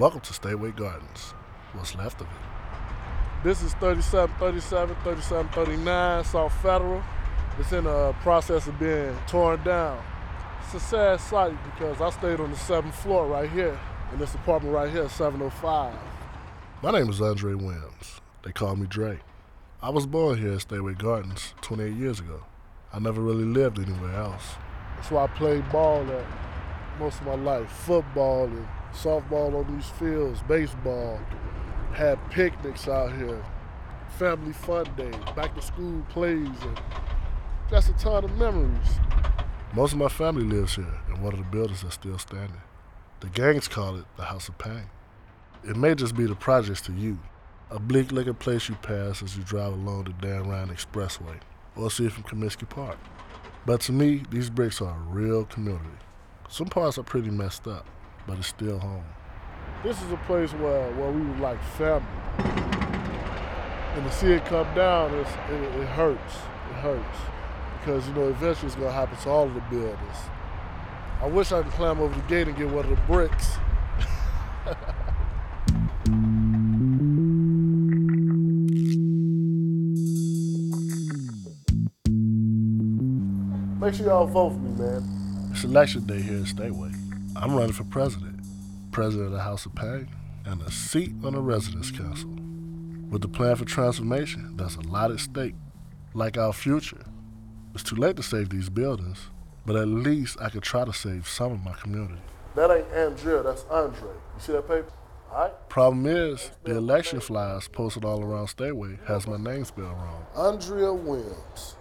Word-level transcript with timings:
Welcome 0.00 0.20
to 0.20 0.32
Stateway 0.32 0.74
Gardens. 0.74 1.34
What's 1.74 1.94
left 1.94 2.22
of 2.22 2.26
it? 2.26 2.32
This 3.44 3.60
is 3.60 3.74
3737, 3.74 4.96
3739 5.04 6.24
South 6.24 6.54
Federal. 6.62 7.02
It's 7.58 7.70
in 7.72 7.84
the 7.84 8.14
process 8.22 8.66
of 8.66 8.78
being 8.78 9.14
torn 9.26 9.62
down. 9.62 10.02
It's 10.64 10.72
a 10.72 10.80
sad 10.80 11.20
sight 11.20 11.54
because 11.66 12.00
I 12.00 12.08
stayed 12.18 12.40
on 12.40 12.50
the 12.50 12.56
seventh 12.56 12.94
floor 12.94 13.26
right 13.26 13.50
here 13.50 13.78
in 14.14 14.18
this 14.18 14.34
apartment 14.34 14.74
right 14.74 14.90
here, 14.90 15.06
705. 15.06 15.94
My 16.82 16.92
name 16.92 17.10
is 17.10 17.20
Andre 17.20 17.52
Williams. 17.52 18.22
They 18.42 18.52
call 18.52 18.76
me 18.76 18.86
Dre. 18.86 19.20
I 19.82 19.90
was 19.90 20.06
born 20.06 20.38
here 20.38 20.52
at 20.52 20.60
Stateway 20.60 20.96
Gardens 20.96 21.52
28 21.60 21.92
years 21.94 22.20
ago. 22.20 22.44
I 22.90 23.00
never 23.00 23.20
really 23.20 23.44
lived 23.44 23.78
anywhere 23.78 24.14
else. 24.14 24.54
That's 24.96 25.10
why 25.10 25.24
I 25.24 25.26
played 25.26 25.70
ball 25.70 26.10
at 26.10 26.24
most 26.98 27.20
of 27.20 27.26
my 27.26 27.34
life. 27.34 27.70
Football 27.70 28.46
and 28.46 28.66
softball 28.94 29.54
on 29.54 29.74
these 29.74 29.88
fields, 29.90 30.40
baseball. 30.48 31.18
Had 31.92 32.18
picnics 32.30 32.86
out 32.86 33.16
here, 33.16 33.44
family 34.16 34.52
fun 34.52 34.86
day, 34.96 35.10
back 35.34 35.54
to 35.56 35.62
school 35.62 36.04
plays, 36.08 36.48
and 36.62 36.80
just 37.68 37.90
a 37.90 37.92
ton 37.94 38.24
of 38.24 38.36
memories. 38.38 38.88
Most 39.74 39.92
of 39.92 39.98
my 39.98 40.08
family 40.08 40.44
lives 40.44 40.76
here 40.76 41.00
and 41.08 41.22
one 41.22 41.32
of 41.32 41.38
the 41.38 41.44
buildings 41.44 41.82
that's 41.82 41.94
still 41.94 42.18
standing. 42.18 42.60
The 43.20 43.28
gangs 43.28 43.68
call 43.68 43.96
it 43.96 44.04
the 44.16 44.24
House 44.24 44.48
of 44.48 44.58
Pain. 44.58 44.84
It 45.62 45.76
may 45.76 45.94
just 45.94 46.16
be 46.16 46.26
the 46.26 46.34
projects 46.34 46.80
to 46.82 46.92
you, 46.92 47.18
a 47.70 47.78
bleak 47.78 48.12
looking 48.12 48.34
place 48.34 48.68
you 48.68 48.76
pass 48.76 49.22
as 49.22 49.36
you 49.36 49.42
drive 49.42 49.72
along 49.72 50.04
the 50.04 50.26
Dan 50.26 50.48
Ryan 50.48 50.70
Expressway 50.70 51.38
or 51.76 51.90
see 51.90 52.06
it 52.06 52.12
from 52.12 52.24
Comiskey 52.24 52.68
Park. 52.68 52.98
But 53.66 53.80
to 53.82 53.92
me, 53.92 54.22
these 54.30 54.50
bricks 54.50 54.80
are 54.80 54.96
a 54.96 55.12
real 55.12 55.44
community. 55.44 55.88
Some 56.48 56.68
parts 56.68 56.98
are 56.98 57.02
pretty 57.02 57.30
messed 57.30 57.66
up, 57.66 57.86
but 58.30 58.38
it's 58.38 58.46
still 58.46 58.78
home. 58.78 59.02
This 59.82 60.00
is 60.00 60.12
a 60.12 60.16
place 60.18 60.52
where, 60.52 60.88
where 60.92 61.10
we 61.10 61.20
were 61.20 61.38
like 61.38 61.60
family. 61.76 62.06
And 62.38 64.04
to 64.04 64.12
see 64.12 64.28
it 64.28 64.44
come 64.44 64.72
down, 64.72 65.12
it, 65.12 65.26
it 65.50 65.88
hurts. 65.88 66.36
It 66.70 66.76
hurts. 66.76 67.18
Because, 67.80 68.06
you 68.06 68.14
know, 68.14 68.28
eventually 68.28 68.68
it's 68.68 68.76
going 68.76 68.86
to 68.86 68.92
happen 68.92 69.18
to 69.18 69.28
all 69.28 69.48
of 69.48 69.54
the 69.54 69.60
buildings. 69.62 70.16
I 71.20 71.26
wish 71.26 71.50
I 71.50 71.62
could 71.62 71.72
climb 71.72 71.98
over 71.98 72.14
the 72.14 72.20
gate 72.28 72.46
and 72.46 72.56
get 72.56 72.70
one 72.70 72.84
of 72.84 72.90
the 72.90 72.96
bricks. 73.08 73.56
Make 83.80 83.94
sure 83.94 84.06
y'all 84.06 84.26
vote 84.26 84.50
for 84.50 84.58
me, 84.58 84.78
man. 84.78 85.48
It's 85.50 85.64
election 85.64 86.04
day 86.04 86.20
here 86.20 86.36
in 86.36 86.44
Stateway. 86.44 86.94
I'm 87.36 87.54
running 87.54 87.72
for 87.72 87.84
president, 87.84 88.29
president 88.90 89.26
of 89.26 89.32
the 89.32 89.40
House 89.40 89.66
of 89.66 89.74
Pain, 89.74 90.08
and 90.44 90.62
a 90.62 90.70
seat 90.70 91.12
on 91.24 91.34
the 91.34 91.40
Residents 91.40 91.90
Council. 91.90 92.30
With 93.10 93.22
the 93.22 93.28
plan 93.28 93.56
for 93.56 93.64
transformation, 93.64 94.56
there's 94.56 94.76
a 94.76 94.80
lot 94.80 95.10
at 95.10 95.20
stake, 95.20 95.54
like 96.14 96.38
our 96.38 96.52
future. 96.52 97.04
It's 97.74 97.82
too 97.82 97.96
late 97.96 98.16
to 98.16 98.22
save 98.22 98.48
these 98.50 98.68
buildings, 98.68 99.28
but 99.66 99.76
at 99.76 99.88
least 99.88 100.40
I 100.40 100.48
could 100.48 100.62
try 100.62 100.84
to 100.84 100.92
save 100.92 101.28
some 101.28 101.52
of 101.52 101.62
my 101.62 101.72
community. 101.72 102.20
That 102.54 102.70
ain't 102.70 102.88
Andrea, 102.92 103.42
that's 103.42 103.64
Andre. 103.70 104.10
You 104.10 104.40
see 104.40 104.52
that 104.52 104.68
paper? 104.68 104.92
All 105.30 105.42
right. 105.42 105.68
Problem 105.68 106.06
is, 106.06 106.50
the 106.64 106.76
election 106.76 107.20
flyers 107.20 107.68
posted 107.68 108.04
all 108.04 108.22
around 108.22 108.46
Stateway 108.46 109.04
has 109.06 109.28
my 109.28 109.36
name 109.36 109.64
spelled 109.64 109.92
wrong. 109.92 110.26
Andrea 110.34 110.92
Williams. 110.92 111.76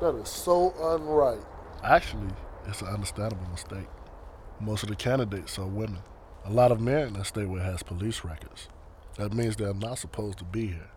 That 0.00 0.14
is 0.16 0.28
so 0.28 0.70
unright. 0.78 1.44
Actually, 1.84 2.30
it's 2.66 2.82
an 2.82 2.88
understandable 2.88 3.46
mistake. 3.50 3.86
Most 4.60 4.82
of 4.82 4.88
the 4.88 4.96
candidates 4.96 5.58
are 5.58 5.66
women. 5.66 5.98
A 6.44 6.50
lot 6.50 6.72
of 6.72 6.80
men 6.80 7.08
in 7.08 7.14
Stateway 7.14 7.62
has 7.62 7.82
police 7.82 8.24
records. 8.24 8.68
That 9.16 9.34
means 9.34 9.56
they're 9.56 9.74
not 9.74 9.98
supposed 9.98 10.38
to 10.38 10.44
be 10.44 10.68
here. 10.68 10.90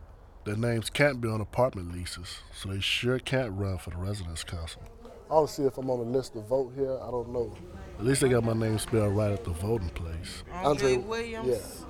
Their 0.45 0.55
names 0.55 0.89
can't 0.89 1.19
be 1.21 1.27
on 1.27 1.41
apartment 1.41 1.93
leases, 1.93 2.39
so 2.53 2.69
they 2.69 2.79
sure 2.79 3.19
can't 3.19 3.51
run 3.51 3.77
for 3.77 3.89
the 3.91 3.97
Residents 3.97 4.43
Council. 4.43 4.81
I'll 5.29 5.47
see 5.47 5.63
if 5.63 5.77
I'm 5.77 5.89
on 5.89 5.99
the 5.99 6.17
list 6.17 6.33
to 6.33 6.41
vote 6.41 6.73
here. 6.75 6.97
I 7.01 7.11
don't 7.11 7.29
know. 7.29 7.55
At 7.99 8.05
least 8.05 8.21
they 8.21 8.29
got 8.29 8.43
my 8.43 8.53
name 8.53 8.79
spelled 8.79 9.15
right 9.15 9.31
at 9.31 9.43
the 9.43 9.51
voting 9.51 9.89
place. 9.89 10.43
Andre, 10.51 10.97
Williams? 10.97 11.47
Yeah. 11.47 11.87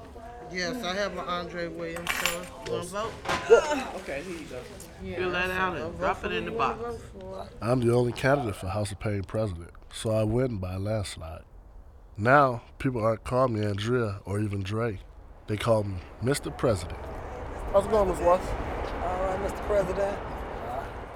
Yes, 0.53 0.83
I 0.83 0.94
have 0.95 1.13
an 1.13 1.19
Andre 1.19 1.68
Williams, 1.68 2.12
so 2.13 2.41
you 2.66 2.72
want 2.73 2.83
to 2.83 2.89
vote? 2.89 3.13
Okay, 4.01 4.22
here 4.22 4.38
you 4.38 4.45
go. 4.45 5.16
Fill 5.16 5.31
that 5.31 5.50
out 5.51 5.78
and 5.78 5.97
drop 5.97 6.25
it 6.25 6.33
in 6.33 6.45
the 6.45 6.51
box. 6.51 6.79
I'm 7.62 7.79
the 7.79 7.94
only 7.94 8.12
candidate 8.12 8.57
for 8.57 8.68
House 8.68 8.91
of 8.91 9.00
Pain 9.00 9.23
president, 9.23 9.72
so 9.94 10.12
I 10.12 10.23
win 10.23 10.57
by 10.57 10.73
a 10.73 10.79
landslide. 10.79 11.44
Now, 12.21 12.61
people 12.77 13.03
aren't 13.03 13.23
calling 13.23 13.59
me 13.59 13.65
Andrea 13.65 14.19
or 14.25 14.39
even 14.39 14.61
Dre. 14.61 14.99
They 15.47 15.57
call 15.57 15.85
me 15.85 15.95
Mr. 16.23 16.55
President. 16.55 16.99
How's 17.73 17.85
it 17.85 17.89
going, 17.89 18.09
Ms. 18.09 18.19
Watts? 18.19 18.47
All 18.47 19.25
right, 19.25 19.39
Mr. 19.39 19.65
President. 19.65 20.19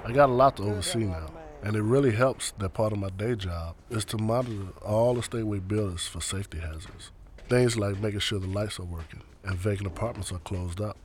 I 0.04 0.12
got 0.12 0.32
a 0.32 0.34
lot 0.34 0.58
to 0.58 0.64
oversee 0.64 1.04
now, 1.04 1.30
and 1.62 1.76
it 1.76 1.84
really 1.84 2.10
helps 2.10 2.54
that 2.58 2.74
part 2.74 2.92
of 2.92 2.98
my 2.98 3.12
day 3.12 3.36
job 3.36 3.76
is 3.92 4.04
to 4.06 4.18
monitor 4.18 4.70
all 4.82 5.14
the 5.14 5.22
stateway 5.22 5.66
buildings 5.68 6.08
for 6.08 6.22
safety 6.22 6.58
hazards. 6.58 7.12
Things 7.50 7.78
like 7.78 8.00
making 8.00 8.22
sure 8.22 8.40
the 8.40 8.48
lights 8.48 8.80
are 8.80 8.86
working 8.86 9.22
and 9.44 9.60
vacant 9.60 9.86
apartments 9.86 10.32
are 10.32 10.40
closed 10.40 10.82
up. 10.82 10.98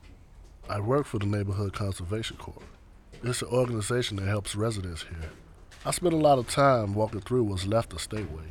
I 0.67 0.81
work 0.81 1.05
for 1.05 1.19
the 1.19 1.27
Neighborhood 1.27 1.75
Conservation 1.75 2.39
Corps. 2.39 2.63
It's 3.23 3.43
an 3.43 3.49
organization 3.49 4.17
that 4.17 4.29
helps 4.29 4.57
residents 4.57 5.03
here. 5.03 5.31
I 5.85 5.91
spend 5.91 6.15
a 6.15 6.17
lot 6.17 6.39
of 6.39 6.49
time 6.49 6.95
walking 6.95 7.21
through 7.21 7.45
what's 7.45 7.67
left 7.67 7.93
of 7.93 7.99
Stateway. 7.99 8.49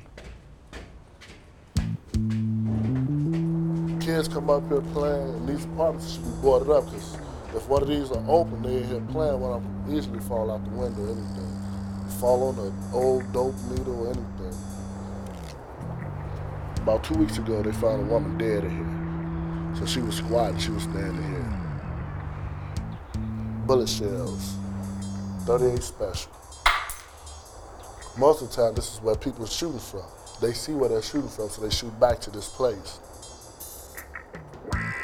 Kids 4.10 4.28
come 4.28 4.50
up 4.50 4.68
here 4.70 4.82
playing, 4.82 5.36
and 5.36 5.48
these 5.48 5.66
apartments 5.66 6.14
should 6.14 6.24
be 6.24 6.32
boarded 6.42 6.72
up 6.72 6.84
because 6.86 7.14
if 7.54 7.70
one 7.70 7.84
of 7.84 7.88
these 7.88 8.10
are 8.10 8.24
open, 8.28 8.64
they 8.64 8.78
in 8.78 8.88
here 8.88 9.02
playing, 9.12 9.44
of 9.44 9.62
them 9.62 9.96
easily 9.96 10.20
fall 10.22 10.50
out 10.50 10.64
the 10.64 10.72
window 10.72 11.04
or 11.04 11.12
anything. 11.12 12.10
Fall 12.20 12.50
on 12.50 12.58
an 12.58 12.74
old 12.92 13.32
dope 13.32 13.54
needle 13.70 14.08
or 14.08 14.08
anything. 14.08 14.56
About 16.82 17.04
two 17.04 17.14
weeks 17.20 17.38
ago, 17.38 17.62
they 17.62 17.72
found 17.72 18.02
a 18.02 18.06
woman 18.06 18.36
dead 18.40 18.64
in 18.64 18.72
here. 18.72 19.76
So 19.78 19.86
she 19.86 20.02
was 20.02 20.16
squatting, 20.16 20.58
she 20.58 20.72
was 20.72 20.82
standing 20.82 21.30
here. 21.30 21.62
Bullet 23.68 23.90
shells, 23.90 24.56
38 25.46 25.84
special. 25.84 26.32
Most 28.18 28.42
of 28.42 28.50
the 28.50 28.56
time, 28.56 28.74
this 28.74 28.92
is 28.96 29.02
where 29.04 29.14
people 29.14 29.44
are 29.44 29.48
shooting 29.48 29.78
from. 29.78 30.02
They 30.42 30.54
see 30.54 30.74
where 30.74 30.90
they're 30.90 31.04
shooting 31.04 31.30
from, 31.30 31.50
so 31.50 31.62
they 31.62 31.70
shoot 31.70 32.00
back 32.00 32.20
to 32.22 32.32
this 32.32 32.50
place. 32.50 33.02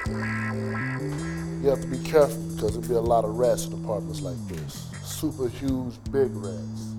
You 0.07 1.69
have 1.69 1.81
to 1.81 1.87
be 1.87 1.97
careful 1.97 2.37
because 2.53 2.73
there'll 2.73 2.87
be 2.87 2.93
a 2.93 2.99
lot 2.99 3.25
of 3.25 3.37
rats 3.37 3.65
in 3.65 3.73
apartments 3.73 4.21
like 4.21 4.37
this. 4.47 4.87
Super 5.03 5.49
huge, 5.49 5.95
big 6.11 6.29
rats. 6.35 6.93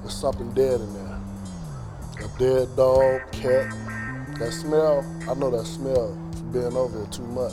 There's 0.00 0.14
something 0.14 0.52
dead 0.52 0.80
in 0.80 0.92
there. 0.92 1.20
A 2.20 2.38
dead 2.38 2.76
dog, 2.76 3.22
cat. 3.32 3.72
That 4.38 4.52
smell, 4.52 5.04
I 5.28 5.34
know 5.34 5.50
that 5.50 5.66
smell 5.66 6.18
from 6.32 6.52
being 6.52 6.76
over 6.76 6.98
here 6.98 7.08
too 7.10 7.22
much. 7.28 7.52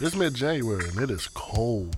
It's 0.00 0.14
mid 0.14 0.32
January 0.34 0.88
and 0.88 1.00
it 1.00 1.10
is 1.10 1.28
cold. 1.34 1.96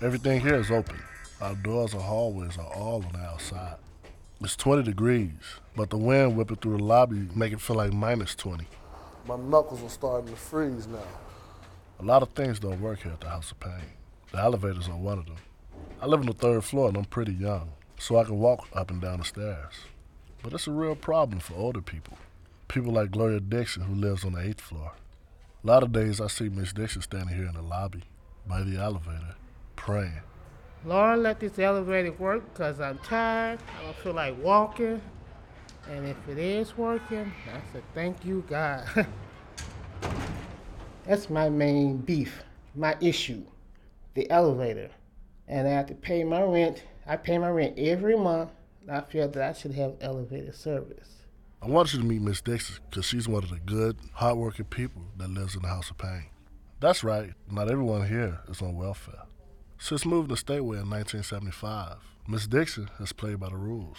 Everything 0.00 0.40
here 0.40 0.56
is 0.56 0.70
open. 0.70 1.00
Our 1.40 1.54
doors 1.56 1.92
and 1.92 2.02
hallways 2.02 2.58
are 2.58 2.72
all 2.74 3.04
on 3.04 3.12
the 3.12 3.18
outside. 3.18 3.76
It's 4.44 4.56
20 4.56 4.82
degrees, 4.82 5.60
but 5.76 5.90
the 5.90 5.96
wind 5.96 6.36
whipping 6.36 6.56
through 6.56 6.78
the 6.78 6.82
lobby 6.82 7.28
make 7.32 7.52
it 7.52 7.60
feel 7.60 7.76
like 7.76 7.92
minus 7.92 8.34
20. 8.34 8.66
My 9.28 9.36
knuckles 9.36 9.84
are 9.84 9.88
starting 9.88 10.30
to 10.30 10.36
freeze 10.36 10.88
now. 10.88 10.98
A 12.00 12.02
lot 12.02 12.22
of 12.22 12.30
things 12.30 12.58
don't 12.58 12.80
work 12.80 13.02
here 13.02 13.12
at 13.12 13.20
the 13.20 13.28
House 13.28 13.52
of 13.52 13.60
Pain. 13.60 13.92
The 14.32 14.38
elevators 14.38 14.88
are 14.88 14.96
one 14.96 15.18
of 15.18 15.26
them. 15.26 15.36
I 16.00 16.06
live 16.06 16.18
on 16.18 16.26
the 16.26 16.32
third 16.32 16.64
floor 16.64 16.88
and 16.88 16.96
I'm 16.96 17.04
pretty 17.04 17.32
young, 17.32 17.70
so 18.00 18.16
I 18.16 18.24
can 18.24 18.40
walk 18.40 18.66
up 18.72 18.90
and 18.90 19.00
down 19.00 19.20
the 19.20 19.24
stairs. 19.24 19.74
But 20.42 20.54
it's 20.54 20.66
a 20.66 20.72
real 20.72 20.96
problem 20.96 21.38
for 21.38 21.54
older 21.54 21.80
people. 21.80 22.18
People 22.66 22.94
like 22.94 23.12
Gloria 23.12 23.38
Dixon, 23.38 23.84
who 23.84 23.94
lives 23.94 24.24
on 24.24 24.32
the 24.32 24.40
eighth 24.40 24.60
floor. 24.60 24.90
A 25.62 25.66
lot 25.68 25.84
of 25.84 25.92
days 25.92 26.20
I 26.20 26.26
see 26.26 26.48
Miss 26.48 26.72
Dixon 26.72 27.02
standing 27.02 27.36
here 27.36 27.46
in 27.46 27.54
the 27.54 27.62
lobby 27.62 28.02
by 28.44 28.64
the 28.64 28.76
elevator, 28.76 29.36
praying. 29.76 30.22
Lord, 30.84 31.20
let 31.20 31.38
this 31.38 31.60
elevator 31.60 32.12
work 32.12 32.42
because 32.52 32.80
I'm 32.80 32.98
tired. 32.98 33.60
I 33.78 33.84
don't 33.84 33.96
feel 33.96 34.14
like 34.14 34.36
walking. 34.42 35.00
And 35.88 36.06
if 36.06 36.16
it 36.28 36.38
is 36.38 36.76
working, 36.76 37.32
I 37.48 37.60
said, 37.72 37.82
thank 37.94 38.24
you, 38.24 38.44
God. 38.48 38.84
That's 41.06 41.30
my 41.30 41.48
main 41.48 41.98
beef, 41.98 42.42
my 42.74 42.96
issue, 43.00 43.42
the 44.14 44.28
elevator. 44.30 44.90
And 45.46 45.68
I 45.68 45.70
have 45.72 45.86
to 45.86 45.94
pay 45.94 46.24
my 46.24 46.42
rent. 46.42 46.82
I 47.06 47.16
pay 47.16 47.38
my 47.38 47.50
rent 47.50 47.78
every 47.78 48.16
month. 48.16 48.50
I 48.90 49.00
feel 49.00 49.28
that 49.28 49.42
I 49.42 49.52
should 49.52 49.74
have 49.74 49.94
elevator 50.00 50.52
service. 50.52 51.22
I 51.60 51.66
want 51.66 51.92
you 51.92 52.00
to 52.00 52.04
meet 52.04 52.22
Miss 52.22 52.40
Dixon 52.40 52.76
because 52.90 53.04
she's 53.04 53.28
one 53.28 53.44
of 53.44 53.50
the 53.50 53.60
good, 53.60 53.96
hardworking 54.14 54.64
people 54.64 55.02
that 55.18 55.30
lives 55.30 55.54
in 55.54 55.62
the 55.62 55.68
House 55.68 55.90
of 55.90 55.98
Pain. 55.98 56.26
That's 56.80 57.04
right, 57.04 57.34
not 57.48 57.70
everyone 57.70 58.08
here 58.08 58.40
is 58.48 58.60
on 58.60 58.76
welfare. 58.76 59.22
Since 59.82 60.06
moving 60.06 60.28
to 60.28 60.40
Stateway 60.40 60.78
in 60.78 60.88
1975, 60.88 61.96
Miss 62.28 62.46
Dixon 62.46 62.88
has 63.00 63.12
played 63.12 63.40
by 63.40 63.48
the 63.48 63.56
rules. 63.56 63.96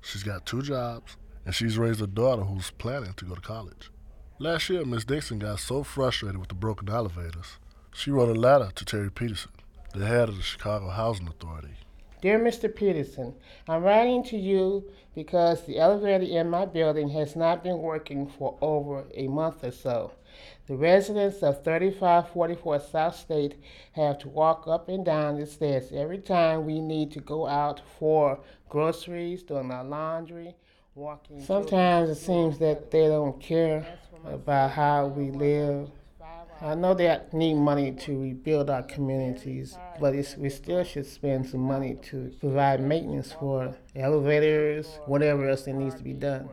She's 0.00 0.22
got 0.22 0.46
two 0.46 0.62
jobs, 0.62 1.18
and 1.44 1.54
she's 1.54 1.76
raised 1.76 2.00
a 2.00 2.06
daughter 2.06 2.44
who's 2.44 2.70
planning 2.70 3.12
to 3.12 3.26
go 3.26 3.34
to 3.34 3.40
college. 3.42 3.90
Last 4.38 4.70
year, 4.70 4.86
Miss 4.86 5.04
Dixon 5.04 5.38
got 5.38 5.58
so 5.58 5.82
frustrated 5.82 6.38
with 6.38 6.48
the 6.48 6.54
broken 6.54 6.88
elevators, 6.88 7.58
she 7.92 8.10
wrote 8.10 8.34
a 8.34 8.40
letter 8.40 8.70
to 8.74 8.84
Terry 8.86 9.10
Peterson, 9.10 9.52
the 9.92 10.06
head 10.06 10.30
of 10.30 10.38
the 10.38 10.42
Chicago 10.42 10.88
Housing 10.88 11.28
Authority. 11.28 11.76
Dear 12.22 12.40
Mr. 12.40 12.74
Peterson, 12.74 13.34
I'm 13.68 13.82
writing 13.82 14.24
to 14.24 14.38
you 14.38 14.90
because 15.14 15.66
the 15.66 15.78
elevator 15.78 16.24
in 16.24 16.48
my 16.48 16.64
building 16.64 17.10
has 17.10 17.36
not 17.36 17.62
been 17.62 17.80
working 17.80 18.26
for 18.26 18.56
over 18.62 19.04
a 19.14 19.28
month 19.28 19.62
or 19.62 19.72
so. 19.72 20.12
The 20.68 20.76
residents 20.76 21.42
of 21.42 21.64
3544 21.64 22.80
South 22.80 23.16
State 23.16 23.54
have 23.92 24.18
to 24.18 24.28
walk 24.28 24.64
up 24.66 24.90
and 24.90 25.02
down 25.02 25.40
the 25.40 25.46
stairs 25.46 25.90
every 25.94 26.18
time 26.18 26.66
we 26.66 26.78
need 26.78 27.10
to 27.12 27.20
go 27.20 27.46
out 27.46 27.80
for 27.98 28.40
groceries, 28.68 29.42
doing 29.42 29.70
our 29.70 29.82
laundry, 29.82 30.54
walking. 30.94 31.42
Sometimes 31.42 32.10
it 32.10 32.16
seems 32.16 32.58
that 32.58 32.90
they 32.90 33.06
don't 33.06 33.40
care 33.40 33.86
about 34.26 34.72
how 34.72 35.06
we 35.06 35.30
live. 35.30 35.88
I 36.60 36.74
know 36.74 36.92
they 36.92 37.18
need 37.32 37.54
money 37.54 37.92
to 37.92 38.20
rebuild 38.20 38.68
our 38.68 38.82
communities, 38.82 39.78
but 39.98 40.12
we 40.36 40.50
still 40.50 40.84
should 40.84 41.06
spend 41.06 41.48
some 41.48 41.60
money 41.60 41.94
to 42.10 42.34
provide 42.40 42.82
maintenance 42.82 43.32
for 43.32 43.74
elevators, 43.96 44.98
whatever 45.06 45.48
else 45.48 45.62
that 45.62 45.72
needs 45.72 45.94
to 45.94 46.02
be 46.02 46.12
done. 46.12 46.50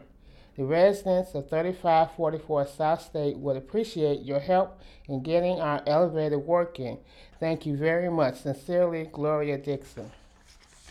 The 0.56 0.64
residents 0.64 1.36
of 1.36 1.50
3544 1.50 2.68
South 2.68 3.02
State 3.02 3.38
would 3.38 3.58
appreciate 3.58 4.22
your 4.22 4.40
help 4.40 4.80
in 5.10 5.22
getting 5.22 5.60
our 5.60 5.84
elevator 5.86 6.40
working. 6.40 7.00
Thank 7.42 7.66
you 7.66 7.76
very 7.76 8.10
much. 8.10 8.38
Sincerely, 8.42 9.10
Gloria 9.12 9.58
Dixon. 9.58 10.12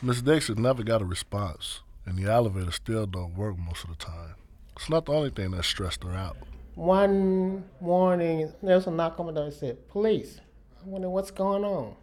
Miss 0.03 0.21
Dixon 0.21 0.61
never 0.61 0.83
got 0.83 1.01
a 1.01 1.07
response, 1.07 1.81
and 2.05 2.19
the 2.19 2.31
elevator 2.31 2.73
still 2.73 3.07
don't 3.07 3.37
work 3.39 3.57
most 3.57 3.85
of 3.85 3.91
the 3.91 3.97
time. 3.97 4.35
It's 4.77 4.91
not 4.91 5.07
the 5.07 5.13
only 5.13 5.31
thing 5.31 5.53
that 5.53 5.65
stressed 5.65 6.05
her 6.05 6.13
out. 6.13 6.37
One 6.75 7.65
morning, 7.81 8.53
there 8.63 8.77
was 8.77 8.87
a 8.87 8.91
knock 8.91 9.19
on 9.19 9.27
the 9.27 9.33
door. 9.33 9.47
It 9.47 9.55
said, 9.55 9.89
Police. 9.89 10.41
I 10.85 10.89
wonder 10.89 11.09
what's 11.09 11.31
going 11.31 11.65
on. 11.65 11.95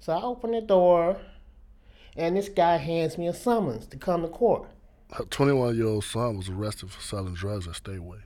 So 0.00 0.14
I 0.14 0.22
open 0.22 0.52
the 0.52 0.62
door, 0.62 1.18
and 2.16 2.36
this 2.36 2.48
guy 2.48 2.78
hands 2.78 3.18
me 3.18 3.28
a 3.28 3.34
summons 3.34 3.86
to 3.88 3.98
come 3.98 4.22
to 4.22 4.28
court. 4.28 4.68
Her 5.12 5.24
21 5.24 5.76
year 5.76 5.88
old 5.88 6.04
son 6.04 6.38
was 6.38 6.48
arrested 6.48 6.90
for 6.90 7.02
selling 7.02 7.34
drugs 7.34 7.68
at 7.68 7.74
Stateway. 7.74 8.22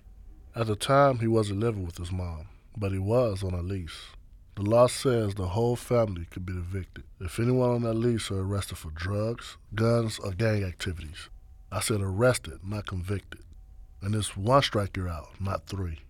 At 0.55 0.69
the 0.69 0.77
time, 0.77 1.19
he 1.19 1.27
wasn't 1.27 1.59
living 1.59 1.85
with 1.85 1.99
his 1.99 2.13
mom, 2.13 2.47
but 2.77 2.93
he 2.93 2.99
was 2.99 3.43
on 3.43 3.55
a 3.55 3.61
lease. 3.61 4.11
The 4.55 4.63
law 4.63 4.87
says 4.87 5.35
the 5.35 5.49
whole 5.49 5.75
family 5.75 6.27
could 6.31 6.47
be 6.47 6.53
evicted 6.53 7.03
if 7.21 7.41
anyone 7.41 7.71
on 7.71 7.83
that 7.83 7.95
lease 7.95 8.31
are 8.31 8.39
arrested 8.39 8.79
for 8.79 8.91
drugs, 8.91 9.57
guns, 9.75 10.21
or 10.21 10.31
gang 10.31 10.63
activities. 10.63 11.29
I 11.73 11.81
said 11.81 12.01
arrested, 12.01 12.61
not 12.63 12.87
convicted. 12.87 13.41
And 14.01 14.15
it's 14.15 14.37
one 14.37 14.63
strike 14.63 14.97
you're 14.97 15.09
out, 15.09 15.41
not 15.41 15.67
three. 15.67 16.03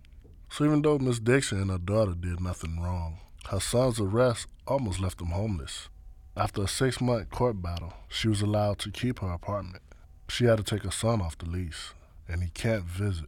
So 0.50 0.66
even 0.66 0.82
though 0.82 0.98
Miss 0.98 1.20
Dixon 1.20 1.58
and 1.58 1.70
her 1.70 1.78
daughter 1.78 2.12
did 2.12 2.38
nothing 2.38 2.78
wrong, 2.82 3.20
her 3.48 3.60
son's 3.60 3.98
arrest 3.98 4.46
almost 4.66 5.00
left 5.00 5.18
them 5.18 5.28
homeless. 5.28 5.88
After 6.36 6.64
a 6.64 6.68
six 6.68 7.00
month 7.00 7.30
court 7.30 7.62
battle, 7.62 7.94
she 8.08 8.28
was 8.28 8.42
allowed 8.42 8.78
to 8.80 8.90
keep 8.90 9.20
her 9.20 9.32
apartment. 9.32 9.82
She 10.28 10.44
had 10.44 10.58
to 10.58 10.64
take 10.64 10.82
her 10.82 10.90
son 10.90 11.20
off 11.20 11.38
the 11.38 11.46
lease, 11.46 11.94
and 12.28 12.42
he 12.42 12.50
can't 12.50 12.84
visit. 12.84 13.26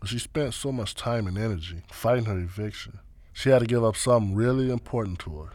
But 0.00 0.08
she 0.08 0.18
spent 0.18 0.54
so 0.54 0.72
much 0.72 0.94
time 0.94 1.26
and 1.26 1.36
energy 1.36 1.82
fighting 1.90 2.24
her 2.24 2.38
eviction. 2.38 3.00
She 3.32 3.50
had 3.50 3.60
to 3.60 3.66
give 3.66 3.84
up 3.84 3.96
something 3.96 4.34
really 4.34 4.70
important 4.70 5.18
to 5.20 5.38
her. 5.38 5.50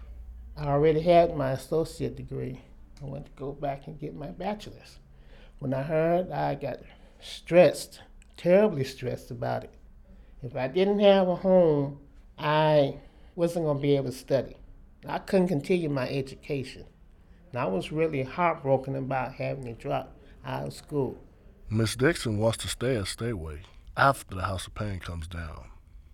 I 0.55 0.67
already 0.67 1.01
had 1.01 1.35
my 1.35 1.51
associate 1.51 2.15
degree. 2.15 2.61
I 3.01 3.05
went 3.05 3.25
to 3.25 3.31
go 3.33 3.51
back 3.51 3.87
and 3.87 3.99
get 3.99 4.15
my 4.15 4.27
bachelor's. 4.27 4.99
When 5.59 5.73
I 5.73 5.81
heard, 5.81 6.31
I 6.31 6.55
got 6.55 6.79
stressed, 7.19 8.01
terribly 8.37 8.83
stressed 8.83 9.31
about 9.31 9.63
it. 9.63 9.73
If 10.43 10.55
I 10.55 10.67
didn't 10.67 10.99
have 10.99 11.27
a 11.27 11.35
home, 11.35 11.99
I 12.37 12.97
wasn't 13.35 13.65
going 13.65 13.77
to 13.77 13.81
be 13.81 13.95
able 13.95 14.11
to 14.11 14.17
study. 14.17 14.57
I 15.07 15.19
couldn't 15.19 15.47
continue 15.47 15.89
my 15.89 16.07
education. 16.07 16.85
And 17.51 17.61
I 17.61 17.65
was 17.65 17.91
really 17.91 18.23
heartbroken 18.23 18.95
about 18.95 19.33
having 19.33 19.65
to 19.65 19.73
drop 19.73 20.17
out 20.45 20.67
of 20.67 20.73
school. 20.73 21.17
Miss 21.69 21.95
Dixon 21.95 22.37
wants 22.37 22.57
to 22.59 22.67
stay 22.67 22.95
at 22.95 23.05
Stateway 23.05 23.59
after 23.97 24.35
the 24.35 24.43
House 24.43 24.67
of 24.67 24.75
Pain 24.75 24.99
comes 24.99 25.27
down. 25.27 25.65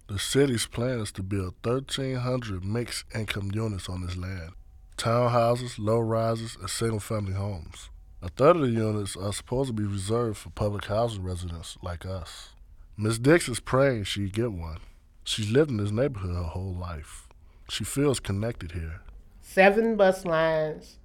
The 0.07 0.19
city's 0.19 0.65
plan 0.65 0.99
is 0.99 1.11
to 1.13 1.23
build 1.23 1.53
1,300 1.63 2.65
mixed 2.65 3.05
income 3.13 3.51
units 3.53 3.87
on 3.87 4.05
this 4.05 4.17
land 4.17 4.51
townhouses, 4.97 5.79
low 5.79 5.99
rises, 5.99 6.57
and 6.59 6.69
single 6.69 6.99
family 6.99 7.33
homes. 7.33 7.89
A 8.21 8.27
third 8.27 8.57
of 8.57 8.63
the 8.63 8.69
units 8.69 9.15
are 9.15 9.31
supposed 9.31 9.69
to 9.69 9.73
be 9.73 9.85
reserved 9.85 10.37
for 10.37 10.49
public 10.49 10.85
housing 10.85 11.23
residents 11.23 11.77
like 11.81 12.05
us. 12.05 12.49
Miss 12.97 13.17
Dixon's 13.17 13.61
praying 13.61 14.03
she 14.03 14.29
get 14.29 14.51
one. 14.51 14.79
She's 15.23 15.49
lived 15.49 15.71
in 15.71 15.77
this 15.77 15.91
neighborhood 15.91 16.35
her 16.35 16.43
whole 16.43 16.73
life. 16.73 17.29
She 17.69 17.85
feels 17.85 18.19
connected 18.19 18.73
here. 18.73 19.01
Seven 19.41 19.95
bus 19.95 20.25
lines, 20.25 20.97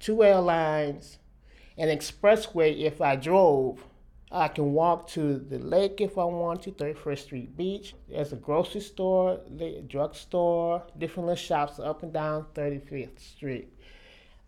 two 0.00 0.22
airlines, 0.22 1.19
an 1.78 1.88
expressway 1.88 2.82
if 2.82 3.00
I 3.00 3.16
drove. 3.16 3.84
I 4.32 4.46
can 4.46 4.72
walk 4.72 5.08
to 5.08 5.38
the 5.38 5.58
lake 5.58 6.00
if 6.00 6.16
I 6.16 6.24
want 6.24 6.62
to, 6.62 6.70
31st 6.70 7.18
Street 7.18 7.56
Beach. 7.56 7.94
There's 8.08 8.32
a 8.32 8.36
grocery 8.36 8.80
store, 8.80 9.40
drugstore, 9.88 10.84
different 10.96 11.26
little 11.26 11.42
shops 11.42 11.80
up 11.80 12.04
and 12.04 12.12
down 12.12 12.46
35th 12.54 13.18
Street. 13.18 13.72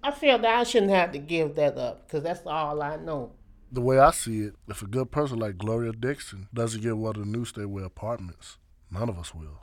I 0.05 0.13
feel 0.13 0.39
that 0.39 0.59
I 0.61 0.63
shouldn't 0.63 0.93
have 0.93 1.13
to 1.13 1.19
give 1.19 1.57
that 1.57 1.77
up 1.79 2.07
because 2.07 2.23
that's 2.23 2.47
all 2.47 2.81
I 2.81 2.97
know. 2.97 3.33
The 3.73 3.81
way 3.81 3.99
I 3.99 4.11
see 4.11 4.43
it, 4.43 4.55
if 4.69 4.83
a 4.83 4.87
good 4.87 5.11
person 5.11 5.39
like 5.39 5.59
Gloria 5.59 5.93
Dixon 5.93 6.49
doesn't 6.53 6.83
get 6.83 6.97
one 6.97 7.17
of 7.17 7.25
the 7.25 7.27
new 7.27 7.45
Stateway 7.45 7.85
apartments, 7.85 8.59
none 8.91 9.09
of 9.09 9.19
us 9.19 9.35
will. 9.35 9.61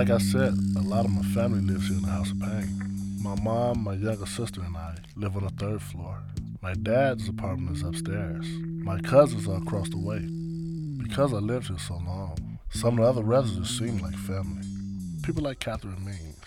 Like 0.00 0.08
I 0.08 0.16
said, 0.16 0.54
a 0.78 0.80
lot 0.80 1.04
of 1.04 1.10
my 1.10 1.20
family 1.34 1.60
lives 1.60 1.88
here 1.88 1.98
in 1.98 2.02
the 2.02 2.08
House 2.08 2.30
of 2.30 2.40
Pain. 2.40 3.18
My 3.20 3.34
mom, 3.42 3.84
my 3.84 3.92
younger 3.92 4.24
sister, 4.24 4.62
and 4.62 4.74
I 4.74 4.96
live 5.14 5.36
on 5.36 5.44
the 5.44 5.50
third 5.50 5.82
floor. 5.82 6.16
My 6.62 6.72
dad's 6.72 7.28
apartment 7.28 7.76
is 7.76 7.82
upstairs. 7.82 8.46
My 8.82 8.98
cousins 9.02 9.46
are 9.46 9.58
across 9.58 9.90
the 9.90 9.98
way. 9.98 10.20
Because 11.06 11.34
I 11.34 11.36
lived 11.36 11.66
here 11.66 11.78
so 11.78 11.96
long, 11.96 12.58
some 12.70 12.98
of 12.98 13.04
the 13.04 13.10
other 13.10 13.22
residents 13.22 13.78
seem 13.78 13.98
like 13.98 14.14
family. 14.14 14.62
People 15.22 15.42
like 15.42 15.58
Catherine 15.58 16.02
Means. 16.02 16.46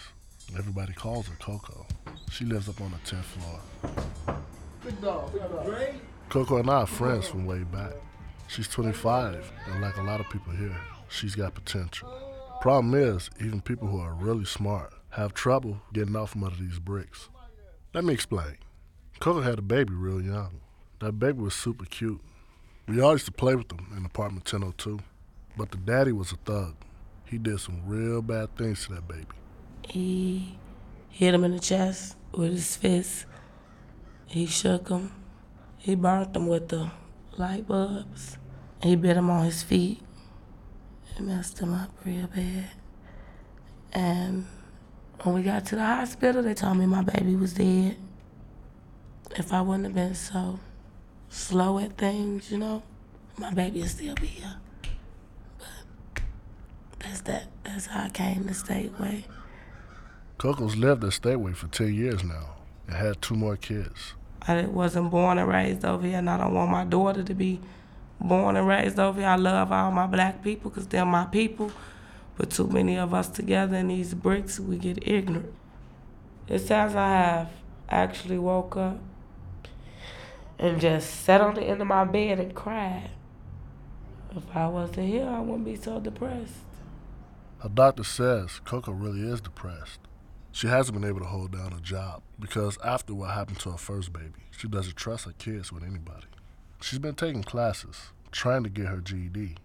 Everybody 0.58 0.94
calls 0.94 1.28
her 1.28 1.36
Coco. 1.40 1.86
She 2.32 2.46
lives 2.46 2.68
up 2.68 2.82
on 2.82 2.90
the 2.90 2.98
10th 3.08 3.24
floor. 3.24 3.60
Big 4.84 5.00
dog, 5.00 5.32
big 5.32 5.44
dog. 5.44 5.94
Coco 6.30 6.58
and 6.58 6.72
I 6.72 6.78
are 6.78 6.88
friends 6.88 7.28
from 7.28 7.46
way 7.46 7.60
back. 7.66 7.94
She's 8.48 8.68
25, 8.68 9.52
and 9.68 9.80
like 9.80 9.98
a 9.98 10.02
lot 10.02 10.22
of 10.22 10.28
people 10.32 10.54
here, 10.54 10.76
she's 11.08 11.36
got 11.36 11.54
potential. 11.54 12.33
Problem 12.64 12.94
is, 12.94 13.30
even 13.42 13.60
people 13.60 13.90
who 13.90 14.00
are 14.00 14.14
really 14.14 14.46
smart 14.46 14.94
have 15.10 15.34
trouble 15.34 15.82
getting 15.92 16.16
off 16.16 16.30
from 16.30 16.46
under 16.46 16.56
these 16.56 16.80
bricks. 16.80 17.28
Let 17.94 18.06
me 18.06 18.14
explain. 18.14 18.56
Coco 19.20 19.42
had 19.42 19.60
a 19.60 19.62
baby 19.62 19.92
real 19.94 20.22
young. 20.22 20.62
That 21.02 21.20
baby 21.20 21.42
was 21.42 21.54
super 21.54 21.84
cute. 21.84 22.22
We 22.88 23.02
all 23.02 23.12
used 23.12 23.26
to 23.26 23.34
play 23.34 23.56
with 23.56 23.68
them 23.68 23.94
in 23.98 24.06
apartment 24.06 24.50
1002. 24.50 25.02
But 25.58 25.72
the 25.72 25.78
daddy 25.78 26.14
was 26.14 26.32
a 26.32 26.38
thug. 26.38 26.76
He 27.26 27.38
did 27.38 27.60
some 27.60 27.82
real 27.86 28.22
bad 28.22 28.56
things 28.56 28.86
to 28.86 28.94
that 28.94 29.10
baby. 29.10 29.28
He 29.86 30.58
hit 31.10 31.34
him 31.34 31.44
in 31.44 31.52
the 31.52 31.60
chest 31.60 32.16
with 32.32 32.52
his 32.52 32.78
fist. 32.78 33.26
He 34.26 34.46
shook 34.46 34.88
him. 34.88 35.12
He 35.80 35.96
burnt 35.96 36.34
him 36.34 36.48
with 36.48 36.70
the 36.70 36.92
light 37.36 37.68
bulbs. 37.68 38.38
He 38.82 38.96
bit 38.96 39.18
him 39.18 39.30
on 39.30 39.44
his 39.44 39.64
feet. 39.64 40.00
It 41.16 41.22
messed 41.22 41.60
him 41.60 41.74
up 41.74 41.92
real 42.06 42.28
bad. 42.28 42.72
And 43.94 44.48
when 45.22 45.36
we 45.36 45.44
got 45.44 45.66
to 45.68 45.76
the 45.76 45.86
hospital, 45.86 46.42
they 46.42 46.54
told 46.54 46.78
me 46.78 46.86
my 46.86 47.04
baby 47.04 47.36
was 47.36 47.54
dead. 47.54 47.98
If 49.36 49.54
I 49.54 49.62
wouldn't 49.62 49.86
have 49.86 49.96
been 49.96 50.16
so 50.16 50.60
slow 51.30 51.80
at 51.80 51.98
things, 51.98 52.52
you 52.52 52.58
know, 52.58 52.84
my 53.38 53.54
baby 53.54 53.82
would 53.82 53.90
still 53.90 54.16
be 54.16 54.28
here. 54.28 54.56
But 55.60 56.24
that's 57.00 57.22
that. 57.22 57.48
That's 57.64 57.86
how 57.88 58.06
I 58.06 58.10
came 58.10 58.46
to 58.46 58.54
Stateway. 58.54 59.24
Coco's 60.38 60.76
lived 60.76 61.04
at 61.04 61.12
Stateway 61.12 61.56
for 61.56 61.68
10 61.68 61.94
years 61.94 62.24
now 62.24 62.56
and 62.88 62.96
had 62.96 63.22
two 63.22 63.36
more 63.36 63.56
kids. 63.56 64.14
I 64.46 64.66
wasn't 64.66 65.10
born 65.10 65.38
and 65.38 65.48
raised 65.48 65.86
over 65.86 66.06
here, 66.06 66.18
and 66.18 66.30
I 66.30 66.38
don't 66.38 66.54
want 66.54 66.70
my 66.70 66.84
daughter 66.84 67.24
to 67.24 67.34
be 67.34 67.62
born 68.24 68.56
and 68.56 68.68
raised 68.68 69.00
over 69.00 69.20
here. 69.20 69.30
I 69.30 69.36
love 69.36 69.72
all 69.72 69.92
my 69.92 70.08
black 70.08 70.42
people 70.42 70.72
because 70.72 70.88
they're 70.88 71.06
my 71.06 71.26
people. 71.26 71.72
But 72.38 72.50
too 72.50 72.68
many 72.68 72.98
of 72.98 73.14
us 73.14 73.30
together 73.30 73.76
in 73.78 73.90
these 73.90 74.14
bricks, 74.14 74.60
we 74.60 74.78
get 74.78 75.08
ignorant. 75.08 75.54
It's 76.48 76.68
times 76.68 76.96
I 76.96 77.10
have 77.10 77.52
actually 77.90 78.40
woke 78.40 78.76
up 78.76 78.98
and 80.58 80.80
just 80.80 81.24
sat 81.24 81.42
on 81.42 81.56
the 81.56 81.64
end 81.64 81.82
of 81.82 81.88
my 81.88 82.06
bed 82.06 82.40
and 82.40 82.56
cried. 82.56 83.12
If 84.36 84.44
I 84.56 84.68
wasn't 84.68 85.08
here, 85.10 85.28
I 85.28 85.40
wouldn't 85.42 85.66
be 85.66 85.76
so 85.76 86.00
depressed. 86.00 86.54
Her 87.60 87.70
doctor 87.70 88.04
says 88.04 88.60
Coco 88.66 88.92
really 88.92 89.22
is 89.22 89.42
depressed. 89.42 90.00
She 90.52 90.68
hasn't 90.68 91.00
been 91.00 91.08
able 91.08 91.20
to 91.22 91.28
hold 91.28 91.52
down 91.52 91.74
a 91.74 91.80
job 91.80 92.24
because 92.40 92.78
after 92.84 93.14
what 93.14 93.32
happened 93.32 93.60
to 93.62 93.72
her 93.72 93.78
first 93.78 94.12
baby, 94.12 94.42
she 94.52 94.68
doesn't 94.68 94.96
trust 94.96 95.26
her 95.26 95.34
kids 95.38 95.72
with 95.72 95.84
anybody. 95.84 96.28
She's 96.84 97.00
been 97.00 97.16
taking 97.16 97.44
classes, 97.44 98.12
trying 98.30 98.64
to 98.64 98.70
get 98.70 98.88
her 98.88 98.98
GED. 98.98 99.56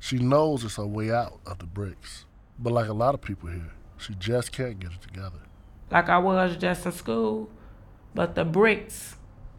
She 0.00 0.16
knows 0.16 0.64
it's 0.64 0.76
her 0.76 0.86
way 0.86 1.10
out 1.10 1.38
of 1.44 1.58
the 1.58 1.66
bricks. 1.66 2.24
But 2.58 2.72
like 2.72 2.88
a 2.88 2.94
lot 2.94 3.14
of 3.14 3.20
people 3.20 3.50
here, 3.50 3.72
she 3.98 4.14
just 4.14 4.52
can't 4.52 4.80
get 4.80 4.92
it 4.92 5.02
together. 5.02 5.40
Like 5.90 6.08
I 6.08 6.16
was 6.16 6.56
just 6.56 6.86
in 6.86 6.92
school, 6.92 7.50
but 8.14 8.34
the 8.36 8.46
bricks, 8.46 9.16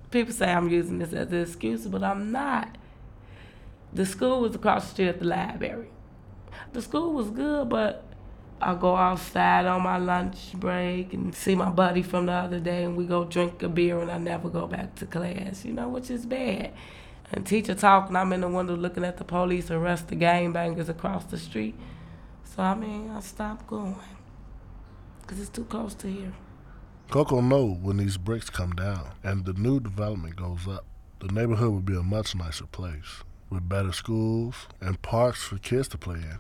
people 0.10 0.34
say 0.34 0.51
I'm 0.51 0.70
using 0.70 0.98
this 0.98 1.13
as 1.13 1.32
an 1.32 1.41
excuse, 1.41 1.86
but 1.86 2.01
I'm 2.01 2.32
not. 2.32 2.79
The 3.93 4.08
school 4.08 4.41
was 4.41 4.55
across 4.55 4.86
the 4.86 4.89
street 4.93 5.10
at 5.10 5.20
the 5.20 5.25
library. 5.25 5.89
The 6.72 6.82
school 6.82 7.13
was 7.13 7.29
good, 7.29 7.70
but 7.70 8.03
I 8.60 8.74
go 8.74 8.96
outside 8.96 9.67
on 9.67 9.84
my 9.84 9.98
lunch 9.98 10.53
break 10.55 11.13
and 11.13 11.36
see 11.36 11.53
my 11.53 11.70
buddy 11.70 12.01
from 12.01 12.25
the 12.25 12.32
other 12.32 12.60
day, 12.60 12.86
and 12.86 12.98
we 12.98 13.05
go 13.05 13.24
drink 13.24 13.62
a 13.62 13.70
beer, 13.70 14.00
and 14.00 14.10
I 14.10 14.17
never 14.17 14.50
go 14.50 14.65
back 14.65 14.96
to 14.96 15.05
class, 15.05 15.63
you 15.63 15.74
know, 15.74 15.89
which 15.89 16.10
is 16.10 16.25
bad. 16.25 16.74
And 17.34 17.48
teacher 17.48 17.74
talking, 17.74 18.16
I'm 18.16 18.32
in 18.32 18.42
the 18.42 18.48
window 18.48 18.75
looking 18.75 19.04
at 19.04 19.18
the 19.18 19.24
police 19.24 19.72
arrest 19.72 20.08
the 20.10 20.16
gangbangers 20.16 20.88
across 20.88 21.25
the 21.25 21.38
street. 21.40 21.74
So, 22.44 22.62
I 22.62 22.75
mean, 22.75 23.10
I 23.10 23.22
stopped 23.22 23.66
going 23.66 23.96
because 25.22 25.40
it's 25.40 25.50
too 25.50 25.66
close 25.66 25.96
to 25.96 26.08
here. 26.08 26.34
Coco 27.10 27.42
know 27.42 27.66
when 27.66 27.98
these 27.98 28.18
bricks 28.18 28.52
come 28.52 28.72
down 28.74 29.13
and 29.24 29.46
the 29.46 29.54
new 29.54 29.80
development 29.80 30.36
goes 30.36 30.68
up, 30.68 30.86
the 31.20 31.28
neighborhood 31.28 31.72
will 31.72 31.80
be 31.80 31.98
a 31.98 32.04
much 32.04 32.36
nicer 32.36 32.68
place 32.68 33.24
with 33.50 33.68
better 33.68 33.92
schools 33.92 34.68
and 34.80 35.02
parks 35.02 35.44
for 35.44 35.58
kids 35.58 35.88
to 35.88 35.98
play 35.98 36.18
in. 36.18 36.38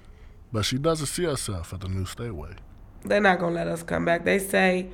But 0.51 0.65
she 0.65 0.77
doesn't 0.77 1.07
see 1.07 1.23
herself 1.23 1.73
at 1.73 1.81
the 1.81 1.87
new 1.87 2.05
stateway. 2.05 2.57
They're 3.03 3.19
not 3.19 3.39
gonna 3.39 3.55
let 3.55 3.67
us 3.67 3.81
come 3.81 4.05
back. 4.05 4.25
They 4.25 4.37
say 4.37 4.89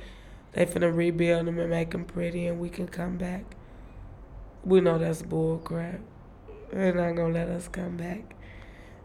they 0.52 0.64
finna 0.64 0.94
rebuild 0.94 1.46
them 1.46 1.58
and 1.58 1.68
make 1.68 1.90
them 1.90 2.06
pretty, 2.06 2.46
and 2.46 2.58
we 2.58 2.70
can 2.70 2.88
come 2.88 3.18
back. 3.18 3.44
We 4.64 4.80
know 4.80 4.98
that's 4.98 5.22
bull 5.22 5.58
crap. 5.58 6.00
They're 6.70 6.94
not 6.94 7.16
gonna 7.16 7.32
let 7.32 7.48
us 7.48 7.68
come 7.68 7.96
back. 7.96 8.34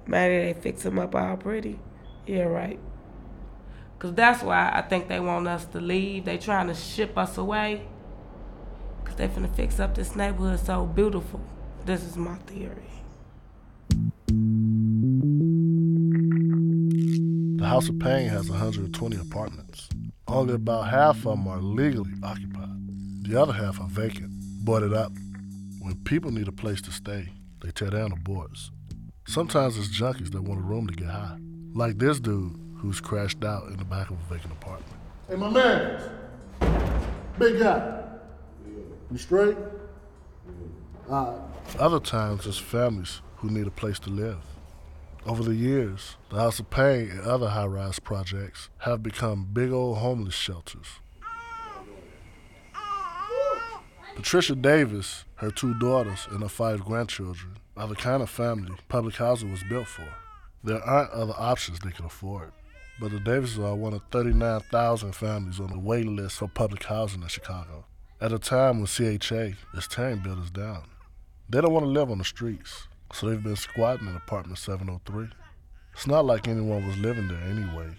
Maybe 0.05 0.45
they 0.45 0.59
fix 0.59 0.83
them 0.83 0.99
up 0.99 1.15
all 1.15 1.37
pretty. 1.37 1.79
Yeah, 2.27 2.43
right. 2.43 2.79
Cause 3.97 4.13
that's 4.13 4.43
why 4.43 4.71
I 4.73 4.81
think 4.81 5.07
they 5.07 5.19
want 5.19 5.47
us 5.47 5.65
to 5.67 5.79
leave. 5.79 6.25
They 6.25 6.37
trying 6.37 6.67
to 6.67 6.75
ship 6.75 7.17
us 7.17 7.37
away. 7.37 7.87
Cause 9.05 9.15
they 9.15 9.27
finna 9.27 9.53
fix 9.55 9.79
up 9.79 9.95
this 9.95 10.15
neighborhood 10.15 10.59
so 10.59 10.85
beautiful. 10.85 11.41
This 11.85 12.03
is 12.03 12.17
my 12.17 12.35
theory. 12.39 12.89
The 17.57 17.65
House 17.65 17.89
of 17.89 17.97
Pain 17.99 18.27
has 18.27 18.49
120 18.49 19.17
apartments. 19.17 19.89
Only 20.27 20.55
about 20.55 20.89
half 20.89 21.17
of 21.17 21.23
them 21.23 21.47
are 21.47 21.61
legally 21.61 22.11
occupied. 22.21 23.23
The 23.23 23.41
other 23.41 23.53
half 23.53 23.79
are 23.79 23.87
vacant, 23.87 24.31
boarded 24.63 24.93
up. 24.93 25.11
When 25.85 25.97
people 25.97 26.31
need 26.31 26.47
a 26.47 26.51
place 26.51 26.81
to 26.81 26.91
stay, 26.91 27.29
they 27.61 27.69
tear 27.69 27.91
down 27.91 28.09
the 28.09 28.15
boards. 28.15 28.71
Sometimes 29.27 29.77
it's 29.77 29.87
junkies 29.87 30.31
that 30.31 30.41
want 30.41 30.59
a 30.59 30.63
room 30.63 30.87
to 30.87 30.93
get 30.95 31.09
high, 31.09 31.37
like 31.75 31.99
this 31.99 32.19
dude 32.19 32.59
who's 32.77 32.99
crashed 32.99 33.43
out 33.43 33.67
in 33.67 33.77
the 33.77 33.85
back 33.85 34.09
of 34.09 34.17
a 34.19 34.33
vacant 34.33 34.53
apartment. 34.53 34.99
Hey, 35.29 35.35
my 35.35 35.47
man, 35.47 36.01
big 37.37 37.59
guy. 37.59 38.01
You 39.11 39.17
straight? 39.19 39.57
Right. 41.05 41.37
Other 41.77 41.99
times 41.99 42.47
it's 42.47 42.57
families 42.57 43.21
who 43.35 43.51
need 43.51 43.67
a 43.67 43.71
place 43.71 43.99
to 43.99 44.09
live. 44.09 44.41
Over 45.27 45.43
the 45.43 45.53
years, 45.53 46.15
the 46.31 46.37
House 46.37 46.57
of 46.57 46.71
Pain 46.71 47.11
and 47.11 47.21
other 47.21 47.49
high 47.49 47.67
rise 47.67 47.99
projects 47.99 48.69
have 48.79 49.03
become 49.03 49.49
big 49.53 49.71
old 49.71 49.99
homeless 49.99 50.33
shelters. 50.33 50.99
Patricia 54.15 54.55
Davis, 54.55 55.25
her 55.35 55.51
two 55.51 55.73
daughters, 55.73 56.25
and 56.31 56.41
her 56.41 56.49
five 56.49 56.85
grandchildren 56.85 57.57
are 57.75 57.87
the 57.87 57.95
kind 57.95 58.23
of 58.23 58.29
family 58.29 58.71
public 58.87 59.15
housing 59.15 59.51
was 59.51 59.63
built 59.69 59.87
for. 59.87 60.07
There 60.63 60.81
aren't 60.81 61.11
other 61.11 61.33
options 61.37 61.79
they 61.79 61.91
can 61.91 62.05
afford. 62.05 62.51
But 62.99 63.11
the 63.11 63.19
Davises 63.19 63.59
are 63.59 63.75
one 63.75 63.93
of 63.93 64.01
39,000 64.11 65.13
families 65.13 65.59
on 65.59 65.69
the 65.69 65.79
waiting 65.79 66.15
list 66.15 66.37
for 66.37 66.47
public 66.47 66.83
housing 66.83 67.21
in 67.21 67.27
Chicago. 67.27 67.85
At 68.21 68.31
a 68.31 68.39
time 68.39 68.77
when 68.77 68.87
CHA 68.87 69.57
is 69.73 69.87
tearing 69.89 70.19
buildings 70.19 70.49
down. 70.49 70.83
They 71.49 71.59
don't 71.59 71.73
want 71.73 71.85
to 71.85 71.91
live 71.91 72.09
on 72.09 72.19
the 72.19 72.23
streets, 72.23 72.87
so 73.11 73.29
they've 73.29 73.43
been 73.43 73.57
squatting 73.57 74.07
in 74.07 74.15
apartment 74.15 74.59
703. 74.59 75.27
It's 75.93 76.07
not 76.07 76.25
like 76.25 76.47
anyone 76.47 76.87
was 76.87 76.97
living 76.97 77.27
there 77.27 77.43
anyway. 77.43 77.89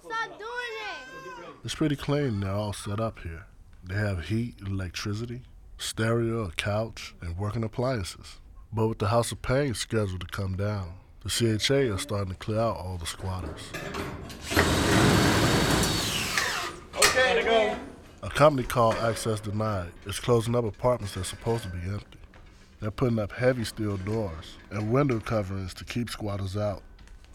Stop 0.00 0.38
doing 0.38 0.74
it! 0.90 1.54
It's 1.64 1.76
pretty 1.76 1.96
clean 1.96 2.40
they're 2.40 2.50
all 2.50 2.72
set 2.72 2.98
up 2.98 3.20
here. 3.20 3.46
They 3.84 3.96
have 3.96 4.26
heat, 4.26 4.54
electricity, 4.64 5.42
stereo, 5.76 6.44
a 6.44 6.52
couch, 6.52 7.14
and 7.20 7.36
working 7.36 7.64
appliances. 7.64 8.38
But 8.72 8.86
with 8.86 8.98
the 8.98 9.08
House 9.08 9.32
of 9.32 9.42
Pain 9.42 9.74
scheduled 9.74 10.20
to 10.20 10.26
come 10.28 10.56
down, 10.56 10.94
the 11.24 11.28
CHA 11.28 11.94
is 11.94 12.00
starting 12.02 12.30
to 12.32 12.38
clear 12.38 12.60
out 12.60 12.76
all 12.76 12.96
the 12.96 13.06
squatters. 13.06 13.60
Okay, 16.96 17.42
go. 17.44 17.76
A 18.22 18.30
company 18.30 18.66
called 18.66 18.94
Access 18.96 19.40
Denied 19.40 19.90
is 20.06 20.20
closing 20.20 20.54
up 20.54 20.64
apartments 20.64 21.14
that's 21.14 21.28
supposed 21.28 21.64
to 21.64 21.68
be 21.70 21.78
empty. 21.88 22.18
They're 22.80 22.92
putting 22.92 23.18
up 23.18 23.32
heavy 23.32 23.64
steel 23.64 23.96
doors 23.96 24.58
and 24.70 24.92
window 24.92 25.18
coverings 25.18 25.74
to 25.74 25.84
keep 25.84 26.08
squatters 26.08 26.56
out. 26.56 26.82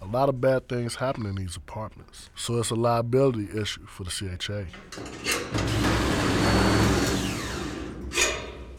A 0.02 0.06
lot 0.06 0.30
of 0.30 0.40
bad 0.40 0.70
things 0.70 0.96
happen 0.96 1.26
in 1.26 1.36
these 1.36 1.56
apartments, 1.56 2.30
so 2.36 2.58
it's 2.60 2.70
a 2.70 2.76
liability 2.76 3.50
issue 3.54 3.86
for 3.86 4.06
the 4.06 4.12
CHA. 4.12 4.68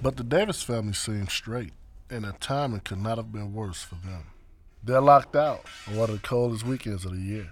But 0.00 0.16
the 0.16 0.22
Davis 0.22 0.62
family 0.62 0.92
seems 0.92 1.32
straight, 1.32 1.72
and 2.08 2.24
their 2.24 2.32
timing 2.32 2.80
could 2.80 3.02
not 3.02 3.18
have 3.18 3.32
been 3.32 3.52
worse 3.52 3.82
for 3.82 3.96
them. 3.96 4.26
They're 4.84 5.00
locked 5.00 5.34
out 5.34 5.64
on 5.88 5.96
one 5.96 6.08
of 6.08 6.22
the 6.22 6.26
coldest 6.26 6.64
weekends 6.64 7.04
of 7.04 7.12
the 7.12 7.20
year. 7.20 7.50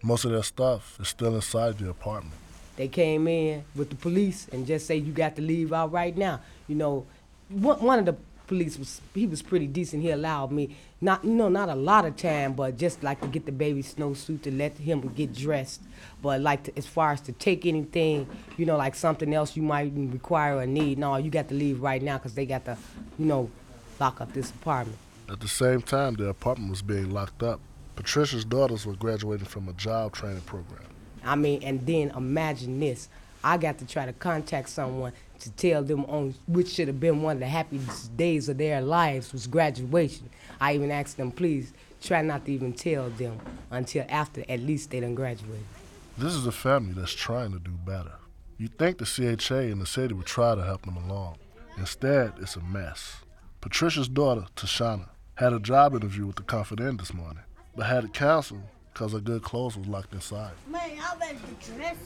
Most 0.00 0.24
of 0.24 0.30
their 0.30 0.44
stuff 0.44 0.96
is 1.00 1.08
still 1.08 1.34
inside 1.34 1.78
the 1.78 1.90
apartment. 1.90 2.36
They 2.76 2.86
came 2.86 3.26
in 3.26 3.64
with 3.74 3.90
the 3.90 3.96
police 3.96 4.46
and 4.52 4.64
just 4.64 4.86
say 4.86 4.96
you 4.96 5.12
got 5.12 5.34
to 5.36 5.42
leave 5.42 5.72
out 5.72 5.90
right 5.90 6.16
now. 6.16 6.40
You 6.68 6.76
know, 6.76 7.06
one 7.48 7.98
of 7.98 8.04
the 8.06 8.16
police 8.48 8.78
was 8.78 9.00
he 9.14 9.26
was 9.26 9.42
pretty 9.42 9.68
decent. 9.68 10.02
He 10.02 10.10
allowed 10.10 10.50
me 10.50 10.76
not 11.00 11.24
you 11.24 11.30
know 11.30 11.48
not 11.48 11.68
a 11.68 11.74
lot 11.74 12.04
of 12.04 12.16
time, 12.16 12.54
but 12.54 12.76
just 12.76 13.04
like 13.04 13.20
to 13.20 13.28
get 13.28 13.46
the 13.46 13.52
baby 13.52 13.82
snowsuit 13.82 14.42
to 14.42 14.50
let 14.50 14.76
him 14.78 15.00
get 15.14 15.32
dressed. 15.34 15.82
But 16.20 16.40
like 16.40 16.64
to, 16.64 16.76
as 16.76 16.86
far 16.86 17.12
as 17.12 17.20
to 17.22 17.32
take 17.32 17.64
anything, 17.66 18.26
you 18.56 18.66
know, 18.66 18.76
like 18.76 18.96
something 18.96 19.32
else 19.32 19.56
you 19.56 19.62
might 19.62 19.92
require 19.94 20.56
or 20.56 20.66
need, 20.66 20.98
no, 20.98 21.16
you 21.16 21.30
got 21.30 21.48
to 21.48 21.54
leave 21.54 21.80
right 21.80 22.02
now 22.02 22.18
because 22.18 22.34
they 22.34 22.46
got 22.46 22.64
to, 22.64 22.76
you 23.18 23.26
know, 23.26 23.50
lock 24.00 24.20
up 24.20 24.32
this 24.32 24.50
apartment. 24.50 24.98
At 25.30 25.40
the 25.40 25.48
same 25.48 25.82
time, 25.82 26.14
the 26.14 26.28
apartment 26.28 26.70
was 26.70 26.82
being 26.82 27.10
locked 27.10 27.42
up. 27.42 27.60
Patricia's 27.94 28.44
daughters 28.44 28.86
were 28.86 28.94
graduating 28.94 29.46
from 29.46 29.68
a 29.68 29.72
job 29.74 30.12
training 30.12 30.40
program. 30.42 30.82
I 31.24 31.36
mean, 31.36 31.62
and 31.62 31.84
then 31.86 32.10
imagine 32.16 32.80
this. 32.80 33.08
I 33.42 33.56
got 33.56 33.78
to 33.78 33.86
try 33.86 34.06
to 34.06 34.12
contact 34.12 34.68
someone 34.68 35.12
to 35.40 35.50
tell 35.52 35.82
them 35.82 36.04
on 36.06 36.34
which 36.46 36.68
should 36.68 36.88
have 36.88 37.00
been 37.00 37.22
one 37.22 37.36
of 37.36 37.40
the 37.40 37.46
happiest 37.46 38.16
days 38.16 38.48
of 38.48 38.58
their 38.58 38.80
lives 38.80 39.32
was 39.32 39.46
graduation. 39.46 40.28
I 40.60 40.74
even 40.74 40.90
asked 40.90 41.16
them, 41.16 41.30
please 41.30 41.72
try 42.02 42.22
not 42.22 42.44
to 42.46 42.52
even 42.52 42.72
tell 42.72 43.10
them 43.10 43.38
until 43.70 44.04
after 44.08 44.44
at 44.48 44.60
least 44.60 44.90
they 44.90 45.00
done 45.00 45.14
graduated. 45.14 45.64
This 46.16 46.34
is 46.34 46.46
a 46.46 46.52
family 46.52 46.94
that's 46.94 47.12
trying 47.12 47.52
to 47.52 47.58
do 47.58 47.70
better. 47.70 48.12
You'd 48.56 48.76
think 48.76 48.98
the 48.98 49.04
CHA 49.04 49.54
and 49.54 49.80
the 49.80 49.86
city 49.86 50.14
would 50.14 50.26
try 50.26 50.54
to 50.54 50.64
help 50.64 50.82
them 50.82 50.96
along. 50.96 51.36
Instead, 51.76 52.32
it's 52.40 52.56
a 52.56 52.60
mess. 52.60 53.18
Patricia's 53.60 54.08
daughter, 54.08 54.46
Tashana, 54.56 55.08
had 55.36 55.52
a 55.52 55.60
job 55.60 55.94
interview 55.94 56.26
with 56.26 56.36
the 56.36 56.42
Confident 56.42 56.98
this 56.98 57.14
morning, 57.14 57.44
but 57.76 57.86
had 57.86 58.04
it 58.04 58.12
canceled 58.12 58.62
because 58.92 59.12
her 59.12 59.20
good 59.20 59.42
clothes 59.42 59.76
was 59.76 59.86
locked 59.86 60.12
inside. 60.12 60.52
Man, 60.66 60.98
I 61.00 61.16
better 61.16 61.34
get 61.34 61.76
dressed. 61.76 62.00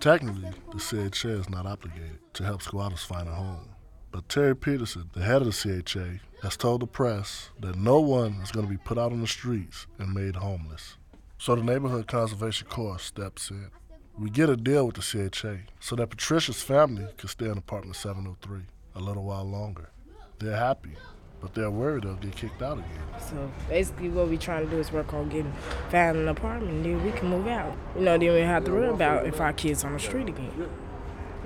Technically, 0.00 0.52
the 0.72 0.78
CHA 0.78 1.28
is 1.28 1.50
not 1.50 1.66
obligated 1.66 2.20
to 2.34 2.44
help 2.44 2.62
squatters 2.62 3.02
find 3.02 3.28
a 3.28 3.34
home. 3.34 3.68
But 4.12 4.28
Terry 4.28 4.54
Peterson, 4.54 5.10
the 5.12 5.22
head 5.22 5.42
of 5.42 5.48
the 5.48 5.82
CHA, 5.82 6.20
has 6.42 6.56
told 6.56 6.82
the 6.82 6.86
press 6.86 7.50
that 7.58 7.74
no 7.76 7.98
one 7.98 8.34
is 8.42 8.52
going 8.52 8.64
to 8.64 8.70
be 8.70 8.78
put 8.78 8.96
out 8.96 9.10
on 9.10 9.20
the 9.20 9.26
streets 9.26 9.88
and 9.98 10.14
made 10.14 10.36
homeless. 10.36 10.96
So 11.36 11.56
the 11.56 11.64
Neighborhood 11.64 12.06
Conservation 12.06 12.68
Corps 12.68 13.00
steps 13.00 13.50
in. 13.50 13.70
We 14.16 14.30
get 14.30 14.48
a 14.48 14.56
deal 14.56 14.86
with 14.86 14.96
the 14.96 15.30
CHA 15.30 15.70
so 15.80 15.96
that 15.96 16.10
Patricia's 16.10 16.62
family 16.62 17.06
can 17.16 17.28
stay 17.28 17.46
in 17.46 17.58
apartment 17.58 17.96
703 17.96 18.60
a 18.94 19.00
little 19.00 19.24
while 19.24 19.44
longer. 19.44 19.90
They're 20.38 20.56
happy, 20.56 20.96
but 21.40 21.54
they're 21.54 21.70
worried 21.70 22.04
they'll 22.04 22.14
get 22.14 22.36
kicked 22.36 22.62
out 22.62 22.78
again. 22.78 23.20
So 23.20 23.50
basically, 23.68 24.08
what 24.08 24.28
we're 24.28 24.38
trying 24.38 24.64
to 24.64 24.70
do 24.70 24.78
is 24.78 24.92
work 24.92 25.12
on 25.14 25.28
getting 25.28 25.52
found 25.90 26.16
an 26.18 26.28
apartment, 26.28 26.82
then 26.82 27.02
we 27.04 27.12
can 27.12 27.28
move 27.28 27.46
out. 27.46 27.76
You 27.96 28.02
know, 28.02 28.18
then 28.18 28.32
we 28.32 28.40
have 28.40 28.64
to 28.64 28.72
worry 28.72 28.88
about 28.88 29.26
if 29.26 29.40
our 29.40 29.52
kids 29.52 29.84
on 29.84 29.92
the 29.92 29.98
street 29.98 30.28
again. 30.28 30.52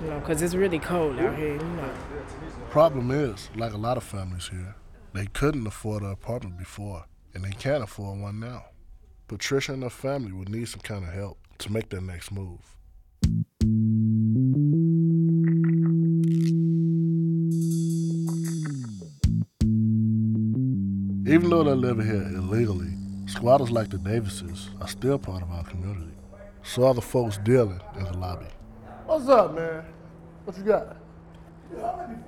You 0.01 0.09
know, 0.09 0.19
because 0.19 0.41
it's 0.41 0.55
really 0.55 0.79
cold 0.79 1.19
out 1.19 1.37
here. 1.37 1.53
You 1.53 1.59
know. 1.59 1.89
Problem 2.69 3.11
is, 3.11 3.49
like 3.55 3.73
a 3.73 3.77
lot 3.77 3.97
of 3.97 4.03
families 4.03 4.47
here, 4.47 4.75
they 5.13 5.27
couldn't 5.27 5.67
afford 5.67 6.03
an 6.03 6.11
apartment 6.11 6.57
before, 6.57 7.05
and 7.33 7.43
they 7.43 7.51
can't 7.51 7.83
afford 7.83 8.19
one 8.19 8.39
now. 8.39 8.65
Patricia 9.27 9.73
and 9.73 9.83
her 9.83 9.89
family 9.89 10.31
would 10.31 10.49
need 10.49 10.67
some 10.67 10.81
kind 10.81 11.03
of 11.03 11.13
help 11.13 11.37
to 11.59 11.71
make 11.71 11.89
their 11.89 12.01
next 12.01 12.31
move. 12.31 12.59
Even 21.25 21.49
though 21.49 21.63
they're 21.63 21.73
living 21.73 22.05
here 22.05 22.21
illegally, 22.35 22.91
squatters 23.27 23.71
like 23.71 23.89
the 23.89 23.97
Davises 23.97 24.69
are 24.81 24.89
still 24.89 25.17
part 25.17 25.41
of 25.41 25.49
our 25.51 25.63
community. 25.63 26.11
So 26.63 26.85
are 26.85 26.93
the 26.93 27.01
folks 27.01 27.37
dealing 27.37 27.79
in 27.97 28.03
the 28.03 28.17
lobby. 28.17 28.47
What's 29.05 29.29
up, 29.29 29.55
man? 29.55 29.85
What 30.43 30.57
you 30.57 30.63
got? 30.63 30.97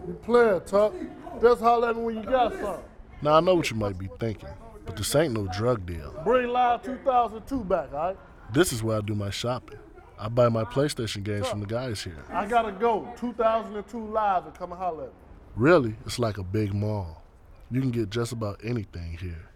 You 0.07 0.13
playing, 0.23 0.61
Tuck. 0.65 0.93
Just 1.41 1.59
holler 1.59 1.89
at 1.89 1.97
me 1.97 2.03
when 2.03 2.15
you 2.15 2.23
got 2.23 2.53
something. 2.53 2.85
Now 3.21 3.33
I 3.33 3.41
know 3.41 3.55
what 3.55 3.69
you 3.69 3.75
might 3.75 3.97
be 3.97 4.07
thinking, 4.17 4.47
but 4.85 4.95
this 4.95 5.13
ain't 5.13 5.33
no 5.33 5.47
drug 5.47 5.85
deal. 5.85 6.15
Bring 6.23 6.47
Live 6.47 6.81
2002 6.83 7.65
back, 7.65 7.91
all 7.91 7.99
right? 7.99 8.17
This 8.53 8.71
is 8.71 8.81
where 8.81 8.99
I 8.99 9.01
do 9.01 9.13
my 9.13 9.29
shopping. 9.29 9.79
I 10.17 10.29
buy 10.29 10.47
my 10.47 10.63
PlayStation 10.63 11.21
games 11.21 11.49
from 11.49 11.59
the 11.59 11.65
guys 11.65 12.01
here. 12.01 12.23
I 12.29 12.45
gotta 12.45 12.71
go. 12.71 13.13
2002 13.19 14.07
Live 14.07 14.45
and 14.45 14.55
come 14.55 14.71
and 14.71 14.79
holler 14.79 15.03
at 15.03 15.09
me. 15.09 15.15
Really, 15.57 15.95
it's 16.05 16.17
like 16.17 16.37
a 16.37 16.43
big 16.43 16.73
mall. 16.73 17.24
You 17.71 17.81
can 17.81 17.91
get 17.91 18.09
just 18.09 18.31
about 18.31 18.61
anything 18.63 19.17
here 19.19 19.49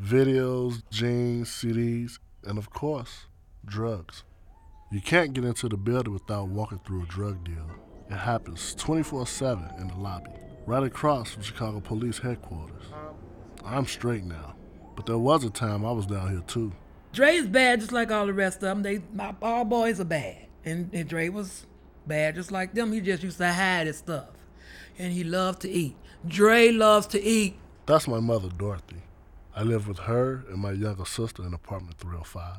videos, 0.00 0.82
jeans, 0.90 1.48
CDs, 1.48 2.18
and 2.44 2.58
of 2.58 2.70
course, 2.70 3.26
drugs. 3.64 4.24
You 4.92 5.00
can't 5.00 5.32
get 5.32 5.44
into 5.44 5.68
the 5.68 5.76
building 5.76 6.12
without 6.12 6.48
walking 6.48 6.80
through 6.86 7.02
a 7.02 7.06
drug 7.06 7.42
deal. 7.44 7.70
It 8.08 8.16
happens 8.16 8.74
24 8.76 9.26
7 9.26 9.70
in 9.78 9.88
the 9.88 9.96
lobby, 9.96 10.30
right 10.64 10.84
across 10.84 11.32
from 11.32 11.42
Chicago 11.42 11.80
Police 11.80 12.18
Headquarters. 12.18 12.84
I'm 13.64 13.86
straight 13.86 14.24
now, 14.24 14.54
but 14.94 15.06
there 15.06 15.18
was 15.18 15.42
a 15.44 15.50
time 15.50 15.84
I 15.84 15.90
was 15.90 16.06
down 16.06 16.30
here 16.30 16.42
too. 16.46 16.72
Dre's 17.12 17.46
bad 17.46 17.80
just 17.80 17.92
like 17.92 18.12
all 18.12 18.26
the 18.26 18.32
rest 18.32 18.58
of 18.58 18.62
them. 18.62 18.82
They 18.82 19.00
my 19.12 19.34
all 19.42 19.64
boys 19.64 19.98
are 19.98 20.04
bad. 20.04 20.46
And, 20.64 20.90
and 20.92 21.08
Dre 21.08 21.28
was 21.30 21.66
bad 22.06 22.34
just 22.34 22.52
like 22.52 22.74
them. 22.74 22.92
He 22.92 23.00
just 23.00 23.22
used 23.22 23.38
to 23.38 23.52
hide 23.52 23.86
his 23.86 23.98
stuff. 23.98 24.28
And 24.98 25.12
he 25.12 25.24
loved 25.24 25.62
to 25.62 25.70
eat. 25.70 25.96
Dre 26.26 26.72
loves 26.72 27.06
to 27.08 27.22
eat. 27.22 27.56
That's 27.86 28.08
my 28.08 28.20
mother, 28.20 28.48
Dorothy. 28.48 29.02
I 29.54 29.62
live 29.62 29.86
with 29.86 30.00
her 30.00 30.44
and 30.50 30.58
my 30.58 30.72
younger 30.72 31.04
sister 31.04 31.44
in 31.44 31.54
apartment 31.54 31.98
305. 31.98 32.56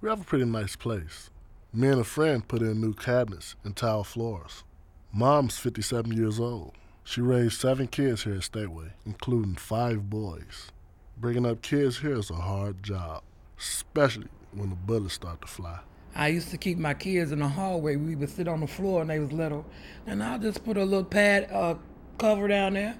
We 0.00 0.08
have 0.08 0.22
a 0.22 0.24
pretty 0.24 0.46
nice 0.46 0.74
place. 0.74 1.30
Me 1.72 1.88
and 1.88 2.00
a 2.00 2.04
friend 2.04 2.46
put 2.46 2.62
in 2.62 2.80
new 2.80 2.94
cabinets 2.94 3.56
and 3.64 3.76
tile 3.76 4.04
floors. 4.04 4.64
Mom's 5.12 5.58
57 5.58 6.12
years 6.12 6.40
old. 6.40 6.72
She 7.02 7.20
raised 7.20 7.60
seven 7.60 7.88
kids 7.88 8.24
here 8.24 8.34
at 8.34 8.40
Stateway, 8.40 8.92
including 9.04 9.56
five 9.56 10.08
boys. 10.08 10.70
Bringing 11.18 11.44
up 11.44 11.62
kids 11.62 11.98
here 11.98 12.18
is 12.18 12.30
a 12.30 12.34
hard 12.34 12.82
job, 12.82 13.22
especially 13.58 14.28
when 14.52 14.70
the 14.70 14.76
bullets 14.76 15.14
start 15.14 15.42
to 15.42 15.46
fly. 15.46 15.80
I 16.16 16.28
used 16.28 16.50
to 16.50 16.56
keep 16.58 16.78
my 16.78 16.94
kids 16.94 17.32
in 17.32 17.40
the 17.40 17.48
hallway. 17.48 17.96
We 17.96 18.14
would 18.14 18.30
sit 18.30 18.48
on 18.48 18.60
the 18.60 18.66
floor 18.66 19.02
and 19.02 19.10
they 19.10 19.18
was 19.18 19.32
little. 19.32 19.66
And 20.06 20.22
I 20.22 20.38
just 20.38 20.64
put 20.64 20.76
a 20.76 20.84
little 20.84 21.04
pad 21.04 21.50
uh, 21.52 21.74
cover 22.18 22.48
down 22.48 22.74
there 22.74 22.96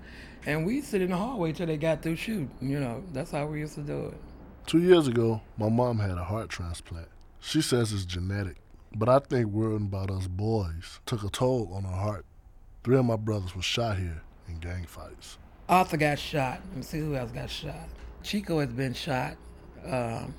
and 0.47 0.67
we 0.67 0.81
sit 0.81 1.03
in 1.03 1.11
the 1.11 1.17
hallway 1.17 1.53
till 1.53 1.67
they 1.67 1.77
got 1.77 2.03
through 2.03 2.17
shooting. 2.17 2.51
You 2.61 2.81
know, 2.81 3.03
that's 3.13 3.31
how 3.31 3.47
we 3.47 3.61
used 3.61 3.75
to 3.75 3.83
do 3.83 4.07
it. 4.07 4.19
Two 4.67 4.81
years 4.81 5.09
ago, 5.09 5.41
my 5.57 5.69
mom 5.69 5.99
had 5.99 6.19
a 6.19 6.25
heart 6.25 6.49
transplant. 6.49 7.09
She 7.41 7.61
says 7.61 7.93
it's 7.93 8.05
genetic, 8.05 8.57
but 8.95 9.09
I 9.09 9.19
think 9.19 9.49
worrying 9.49 9.87
about 9.87 10.11
us 10.11 10.27
boys 10.27 11.01
took 11.07 11.23
a 11.23 11.29
toll 11.29 11.71
on 11.75 11.85
her 11.85 11.97
heart. 11.97 12.25
Three 12.83 12.97
of 12.97 13.05
my 13.05 13.17
brothers 13.17 13.55
were 13.55 13.63
shot 13.63 13.99
here 13.99 14.23
in 14.49 14.59
gang 14.59 14.85
fights. 14.87 15.39
Arthur 15.69 15.97
got 15.97 16.19
shot. 16.19 16.61
Let 16.69 16.77
me 16.77 16.83
see 16.83 16.99
who 16.99 17.15
else 17.15 17.31
got 17.31 17.51
shot. 17.51 17.89
Chico 18.23 18.61
has 18.61 18.71
been 18.71 18.95
shot. 18.95 19.37
Um, 19.85 20.35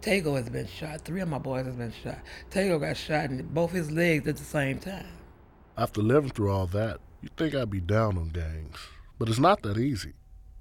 Tego 0.00 0.36
has 0.36 0.48
been 0.48 0.66
shot. 0.66 1.00
Three 1.02 1.20
of 1.20 1.28
my 1.28 1.38
boys 1.38 1.66
has 1.66 1.74
been 1.74 1.92
shot. 1.92 2.18
Tego 2.50 2.80
got 2.80 2.96
shot 2.96 3.30
in 3.30 3.42
both 3.42 3.72
his 3.72 3.90
legs 3.90 4.26
at 4.28 4.36
the 4.36 4.44
same 4.44 4.78
time. 4.78 5.06
After 5.76 6.00
living 6.00 6.30
through 6.30 6.52
all 6.52 6.66
that, 6.68 6.98
you'd 7.22 7.36
think 7.36 7.54
I'd 7.54 7.70
be 7.70 7.80
down 7.80 8.18
on 8.18 8.28
gangs. 8.28 8.78
But 9.18 9.28
it's 9.28 9.38
not 9.38 9.62
that 9.62 9.78
easy. 9.78 10.12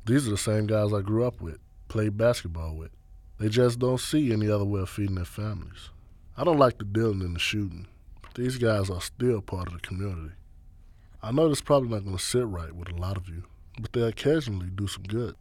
These 0.06 0.28
are 0.28 0.32
the 0.32 0.38
same 0.38 0.68
guys 0.68 0.94
I 0.94 1.02
grew 1.02 1.26
up 1.26 1.42
with, 1.42 1.60
played 1.88 2.18
basketball 2.18 2.76
with. 2.76 2.92
They 3.40 3.50
just 3.50 3.78
don't 3.78 4.00
see 4.00 4.32
any 4.32 4.50
other 4.50 4.66
way 4.66 4.82
of 4.82 4.90
feeding 4.90 5.16
their 5.16 5.26
families. 5.26 5.92
I 6.36 6.44
don't 6.44 6.58
like 6.58 6.78
the 6.78 6.86
dealing 6.86 7.22
and 7.22 7.36
the 7.36 7.40
shooting, 7.40 7.88
but 8.22 8.34
these 8.34 8.58
guys 8.58 8.90
are 8.90 9.02
still 9.02 9.42
part 9.42 9.68
of 9.68 9.74
the 9.74 9.80
community. 9.80 10.34
I 11.22 11.32
know 11.32 11.50
this 11.50 11.62
probably 11.62 11.90
not 11.90 12.04
going 12.04 12.18
to 12.18 12.24
sit 12.24 12.46
right 12.46 12.74
with 12.74 12.90
a 12.90 12.96
lot 12.96 13.18
of 13.18 13.28
you, 13.28 13.44
but 13.80 13.94
they 13.94 14.02
occasionally 14.02 14.70
do 14.74 14.88
some 14.88 15.04
good. 15.04 15.36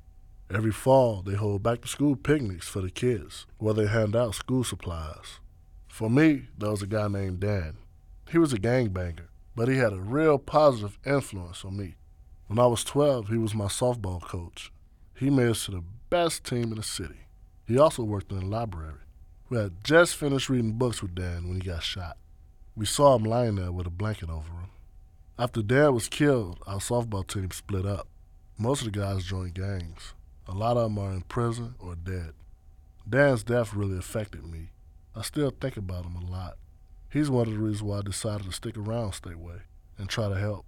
Every 0.53 0.73
fall, 0.73 1.23
they 1.23 1.35
hold 1.35 1.63
back 1.63 1.83
to 1.83 1.89
school 1.89 2.17
picnics 2.17 2.69
for 2.69 2.81
the 2.81 2.91
kids, 2.91 3.47
where 3.59 3.75
they 3.75 3.87
hand 3.87 4.15
out 4.15 4.35
school 4.35 4.65
supplies. 4.65 5.41
For 5.89 6.11
me, 6.11 6.49
there 6.57 6.71
was 6.71 6.83
a 6.83 6.87
guy 6.87 7.09
named 7.09 7.41
Dan. 7.41 7.77
He 8.31 8.39
was 8.39 8.53
a 8.53 8.59
gangbanger, 8.59 9.29
but 9.57 9.69
he 9.69 9.79
had 9.79 9.95
a 9.95 9.99
real 9.99 10.39
positive 10.39 10.99
influence 11.05 11.65
on 11.65 11.77
me. 11.77 11.97
When 12.47 12.59
I 12.59 12.67
was 12.67 12.85
12, 12.85 13.29
he 13.29 13.39
was 13.39 13.55
my 13.55 13.65
softball 13.65 14.23
coach. 14.23 14.71
He 15.15 15.31
made 15.31 15.49
us 15.49 15.65
to 15.65 15.73
the 15.73 15.85
best 16.11 16.45
team 16.45 16.65
in 16.65 16.77
the 16.77 16.83
city. 16.83 17.27
He 17.67 17.79
also 17.79 18.05
worked 18.05 18.31
in 18.31 18.39
the 18.39 18.47
library. 18.47 19.01
We 19.49 19.57
had 19.57 19.83
just 19.83 20.15
finished 20.15 20.51
reading 20.51 20.75
books 20.75 21.03
with 21.03 21.15
Dan 21.15 21.49
when 21.49 21.61
he 21.61 21.67
got 21.67 21.83
shot. 21.83 22.19
We 22.77 22.85
saw 22.85 23.17
him 23.17 23.25
lying 23.25 23.57
there 23.57 23.73
with 23.73 23.87
a 23.87 23.91
blanket 23.91 24.29
over 24.29 24.53
him. 24.53 24.69
After 25.39 25.63
Dan 25.63 25.95
was 25.95 26.09
killed, 26.09 26.59
our 26.67 26.79
softball 26.79 27.27
team 27.27 27.51
split 27.51 27.87
up. 27.87 28.09
Most 28.59 28.83
of 28.87 28.93
the 28.93 28.99
guys 28.99 29.25
joined 29.25 29.55
gangs. 29.55 30.15
A 30.47 30.53
lot 30.53 30.77
of 30.77 30.85
them 30.85 30.99
are 30.99 31.13
in 31.13 31.23
prison 31.23 31.75
or 31.79 31.95
dead. 31.95 32.33
Dan's 33.09 33.43
death 33.43 33.75
really 33.75 33.99
affected 33.99 34.45
me. 34.45 34.71
I 35.15 35.23
still 35.23 35.51
think 35.51 35.77
about 35.77 36.05
him 36.05 36.17
a 36.17 36.31
lot. 36.31 36.57
He's 37.17 37.31
one 37.31 37.49
of 37.49 37.55
the 37.55 37.59
reasons 37.59 37.83
why 37.83 37.97
I 37.97 38.03
decided 38.03 38.45
to 38.47 38.53
stick 38.53 38.77
around 38.77 39.13
Stateway 39.13 39.61
and 39.97 40.07
try 40.07 40.29
to 40.29 40.35
help. 40.35 40.67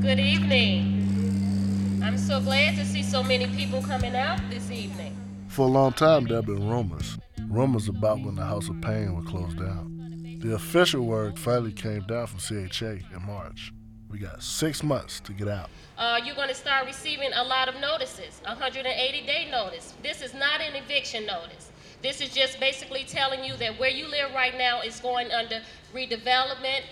Good 0.00 0.18
evening. 0.18 2.00
I'm 2.02 2.16
so 2.16 2.40
glad 2.40 2.76
to 2.76 2.86
see 2.86 3.02
so 3.02 3.22
many 3.22 3.46
people 3.48 3.82
coming 3.82 4.16
out 4.16 4.40
this 4.48 4.70
evening. 4.70 5.14
For 5.48 5.66
a 5.66 5.70
long 5.70 5.92
time, 5.92 6.24
there 6.24 6.36
have 6.36 6.46
been 6.46 6.66
rumors. 6.66 7.18
Rumors 7.46 7.88
about 7.88 8.22
when 8.22 8.36
the 8.36 8.46
House 8.46 8.70
of 8.70 8.80
Pain 8.80 9.14
would 9.14 9.26
close 9.26 9.52
down. 9.52 10.38
The 10.40 10.54
official 10.54 11.02
word 11.02 11.38
finally 11.38 11.72
came 11.72 12.04
down 12.04 12.26
from 12.26 12.38
CHA 12.38 13.04
in 13.14 13.26
March. 13.26 13.70
We 14.12 14.18
got 14.18 14.42
six 14.42 14.82
months 14.82 15.20
to 15.20 15.32
get 15.32 15.48
out. 15.48 15.70
Uh, 15.96 16.20
you're 16.22 16.34
going 16.34 16.50
to 16.50 16.54
start 16.54 16.84
receiving 16.84 17.30
a 17.34 17.42
lot 17.42 17.66
of 17.70 17.80
notices, 17.80 18.42
180 18.44 19.26
day 19.26 19.48
notice. 19.50 19.94
This 20.02 20.20
is 20.20 20.34
not 20.34 20.60
an 20.60 20.76
eviction 20.76 21.24
notice. 21.24 21.70
This 22.02 22.20
is 22.20 22.28
just 22.28 22.60
basically 22.60 23.04
telling 23.04 23.42
you 23.42 23.56
that 23.56 23.80
where 23.80 23.88
you 23.88 24.06
live 24.06 24.34
right 24.34 24.56
now 24.58 24.82
is 24.82 25.00
going 25.00 25.30
under 25.32 25.62
redevelopment, 25.94 26.82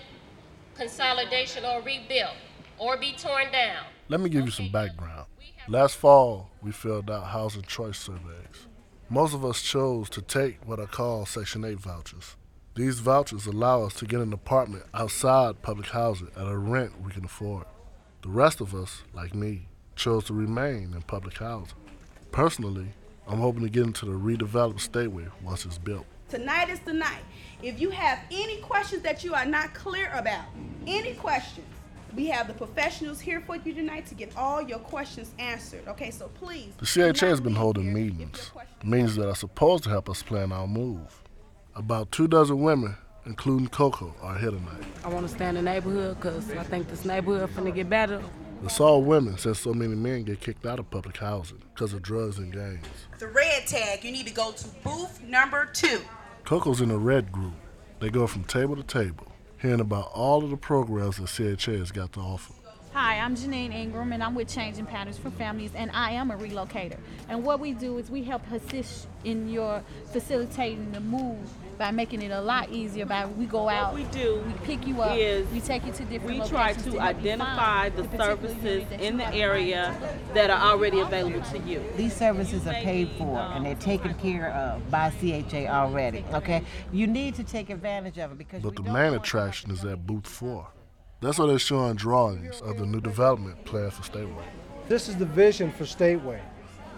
consolidation, 0.75 1.63
or 1.63 1.83
rebuild, 1.83 2.33
or 2.79 2.97
be 2.97 3.13
torn 3.13 3.51
down. 3.51 3.85
Let 4.09 4.19
me 4.19 4.29
give 4.29 4.45
you 4.45 4.51
some 4.51 4.71
background. 4.71 5.27
Last 5.67 5.97
fall, 5.97 6.49
we 6.63 6.71
filled 6.71 7.11
out 7.11 7.27
housing 7.27 7.61
choice 7.61 7.99
surveys. 7.99 8.67
Most 9.09 9.35
of 9.35 9.45
us 9.45 9.61
chose 9.61 10.09
to 10.09 10.23
take 10.23 10.67
what 10.67 10.79
are 10.79 10.87
called 10.87 11.27
Section 11.27 11.65
8 11.65 11.79
vouchers. 11.79 12.35
These 12.73 12.99
vouchers 12.99 13.47
allow 13.47 13.83
us 13.83 13.95
to 13.95 14.05
get 14.05 14.21
an 14.21 14.31
apartment 14.31 14.83
outside 14.93 15.61
public 15.61 15.87
housing 15.87 16.29
at 16.37 16.47
a 16.47 16.57
rent 16.57 17.01
we 17.01 17.11
can 17.11 17.25
afford. 17.25 17.65
The 18.21 18.29
rest 18.29 18.61
of 18.61 18.73
us, 18.73 19.03
like 19.13 19.35
me, 19.35 19.63
chose 19.97 20.23
to 20.25 20.33
remain 20.33 20.93
in 20.93 21.01
public 21.01 21.37
housing. 21.37 21.75
Personally, 22.31 22.87
I'm 23.27 23.39
hoping 23.39 23.63
to 23.63 23.69
get 23.69 23.83
into 23.83 24.05
the 24.05 24.13
redeveloped 24.13 24.87
stateway 24.89 25.29
once 25.43 25.65
it's 25.65 25.77
built. 25.77 26.05
Tonight 26.29 26.69
is 26.69 26.79
the 26.79 26.93
night. 26.93 27.23
If 27.61 27.81
you 27.81 27.89
have 27.89 28.19
any 28.31 28.61
questions 28.61 29.01
that 29.01 29.21
you 29.25 29.33
are 29.33 29.45
not 29.45 29.73
clear 29.73 30.09
about, 30.13 30.45
any 30.87 31.15
questions, 31.15 31.67
we 32.15 32.27
have 32.27 32.47
the 32.47 32.53
professionals 32.53 33.19
here 33.19 33.41
for 33.41 33.57
you 33.57 33.73
tonight 33.73 34.05
to 34.05 34.15
get 34.15 34.37
all 34.37 34.61
your 34.61 34.79
questions 34.79 35.31
answered. 35.39 35.85
Okay, 35.89 36.09
so 36.09 36.29
please. 36.35 36.71
The 36.77 37.13
CHA 37.13 37.25
has 37.25 37.41
been 37.41 37.55
holding 37.55 37.93
meetings, 37.93 38.49
meetings 38.81 39.17
that 39.17 39.27
are 39.27 39.35
supposed 39.35 39.83
to 39.83 39.89
help 39.89 40.09
us 40.09 40.23
plan 40.23 40.53
our 40.53 40.67
move. 40.67 41.21
About 41.73 42.11
two 42.11 42.27
dozen 42.27 42.61
women, 42.61 42.97
including 43.25 43.67
Coco, 43.67 44.13
are 44.21 44.37
here 44.37 44.51
tonight. 44.51 44.83
I 45.05 45.07
want 45.07 45.25
to 45.27 45.33
stay 45.33 45.47
in 45.47 45.55
the 45.55 45.61
neighborhood 45.61 46.17
because 46.17 46.51
I 46.51 46.63
think 46.63 46.89
this 46.89 47.05
neighborhood 47.05 47.49
finna 47.51 47.73
get 47.73 47.89
better. 47.89 48.21
It's 48.63 48.81
all 48.81 49.01
women 49.01 49.37
since 49.37 49.59
so 49.59 49.73
many 49.73 49.95
men 49.95 50.23
get 50.23 50.41
kicked 50.41 50.65
out 50.65 50.79
of 50.79 50.91
public 50.91 51.15
housing 51.15 51.61
because 51.73 51.93
of 51.93 52.01
drugs 52.01 52.39
and 52.39 52.51
gangs. 52.51 52.85
The 53.19 53.27
red 53.27 53.67
tag, 53.67 54.03
you 54.03 54.11
need 54.11 54.27
to 54.27 54.33
go 54.33 54.51
to 54.51 54.67
booth 54.83 55.23
number 55.23 55.65
two. 55.71 56.01
Coco's 56.43 56.81
in 56.81 56.89
the 56.89 56.97
red 56.97 57.31
group. 57.31 57.53
They 58.01 58.09
go 58.09 58.27
from 58.27 58.43
table 58.43 58.75
to 58.75 58.83
table, 58.83 59.31
hearing 59.61 59.79
about 59.79 60.11
all 60.13 60.43
of 60.43 60.49
the 60.49 60.57
programs 60.57 61.17
that 61.17 61.27
CHA 61.57 61.71
has 61.71 61.91
got 61.91 62.11
to 62.13 62.19
offer. 62.19 62.53
Hi, 62.93 63.19
I'm 63.19 63.37
Janine 63.37 63.73
Ingram, 63.73 64.11
and 64.11 64.21
I'm 64.21 64.35
with 64.35 64.49
Changing 64.49 64.85
Patterns 64.85 65.17
for 65.17 65.31
Families, 65.31 65.71
and 65.73 65.89
I 65.91 66.11
am 66.11 66.29
a 66.29 66.35
relocator. 66.35 66.97
And 67.29 67.45
what 67.45 67.61
we 67.61 67.71
do 67.71 67.97
is 67.97 68.11
we 68.11 68.21
help 68.21 68.41
assist 68.51 69.07
in 69.23 69.47
your 69.47 69.81
facilitating 70.11 70.91
the 70.91 70.99
move 70.99 71.39
by 71.81 71.89
making 71.89 72.21
it 72.21 72.29
a 72.29 72.39
lot 72.39 72.69
easier 72.69 73.07
by 73.07 73.25
we 73.25 73.47
go 73.47 73.67
out, 73.67 73.95
we 73.95 74.03
do 74.03 74.43
we 74.45 74.53
pick 74.65 74.85
you 74.85 75.01
up, 75.01 75.17
is 75.17 75.49
we 75.49 75.59
take 75.59 75.83
you 75.83 75.91
to 75.91 76.05
different 76.05 76.39
we 76.39 76.47
try 76.47 76.73
to 76.73 76.91
to 76.91 76.99
identify 76.99 77.89
find 77.89 77.95
the 77.97 78.17
services 78.23 78.83
in 78.99 79.17
the 79.17 79.27
area 79.33 79.97
that 80.35 80.51
are 80.51 80.71
already 80.71 80.99
available 80.99 81.41
to 81.41 81.57
you. 81.67 81.83
These 81.97 82.15
services 82.15 82.67
are 82.67 82.73
paid 82.73 83.09
for 83.17 83.39
and 83.39 83.65
they're 83.65 83.73
um, 83.73 83.79
taken 83.79 84.13
care 84.13 84.51
of 84.51 84.91
by 84.91 85.09
CHA 85.09 85.65
already. 85.65 86.23
Okay, 86.33 86.61
you 86.91 87.07
need 87.07 87.33
to 87.33 87.43
take 87.43 87.71
advantage 87.71 88.19
of 88.19 88.31
it 88.33 88.37
because 88.37 88.61
But 88.61 88.75
the 88.75 88.83
main 88.83 89.15
attraction 89.15 89.71
is 89.71 89.83
at 89.83 90.05
booth 90.05 90.27
four. 90.27 90.67
That's 91.19 91.39
where 91.39 91.47
they're 91.47 91.57
showing 91.57 91.95
drawings 91.95 92.61
of 92.61 92.77
the 92.77 92.85
new 92.85 93.01
development 93.01 93.65
plan 93.65 93.89
for 93.89 94.03
Stateway. 94.03 94.43
This 94.87 95.09
is 95.09 95.15
the 95.15 95.25
vision 95.25 95.71
for 95.71 95.85
Stateway. 95.85 96.41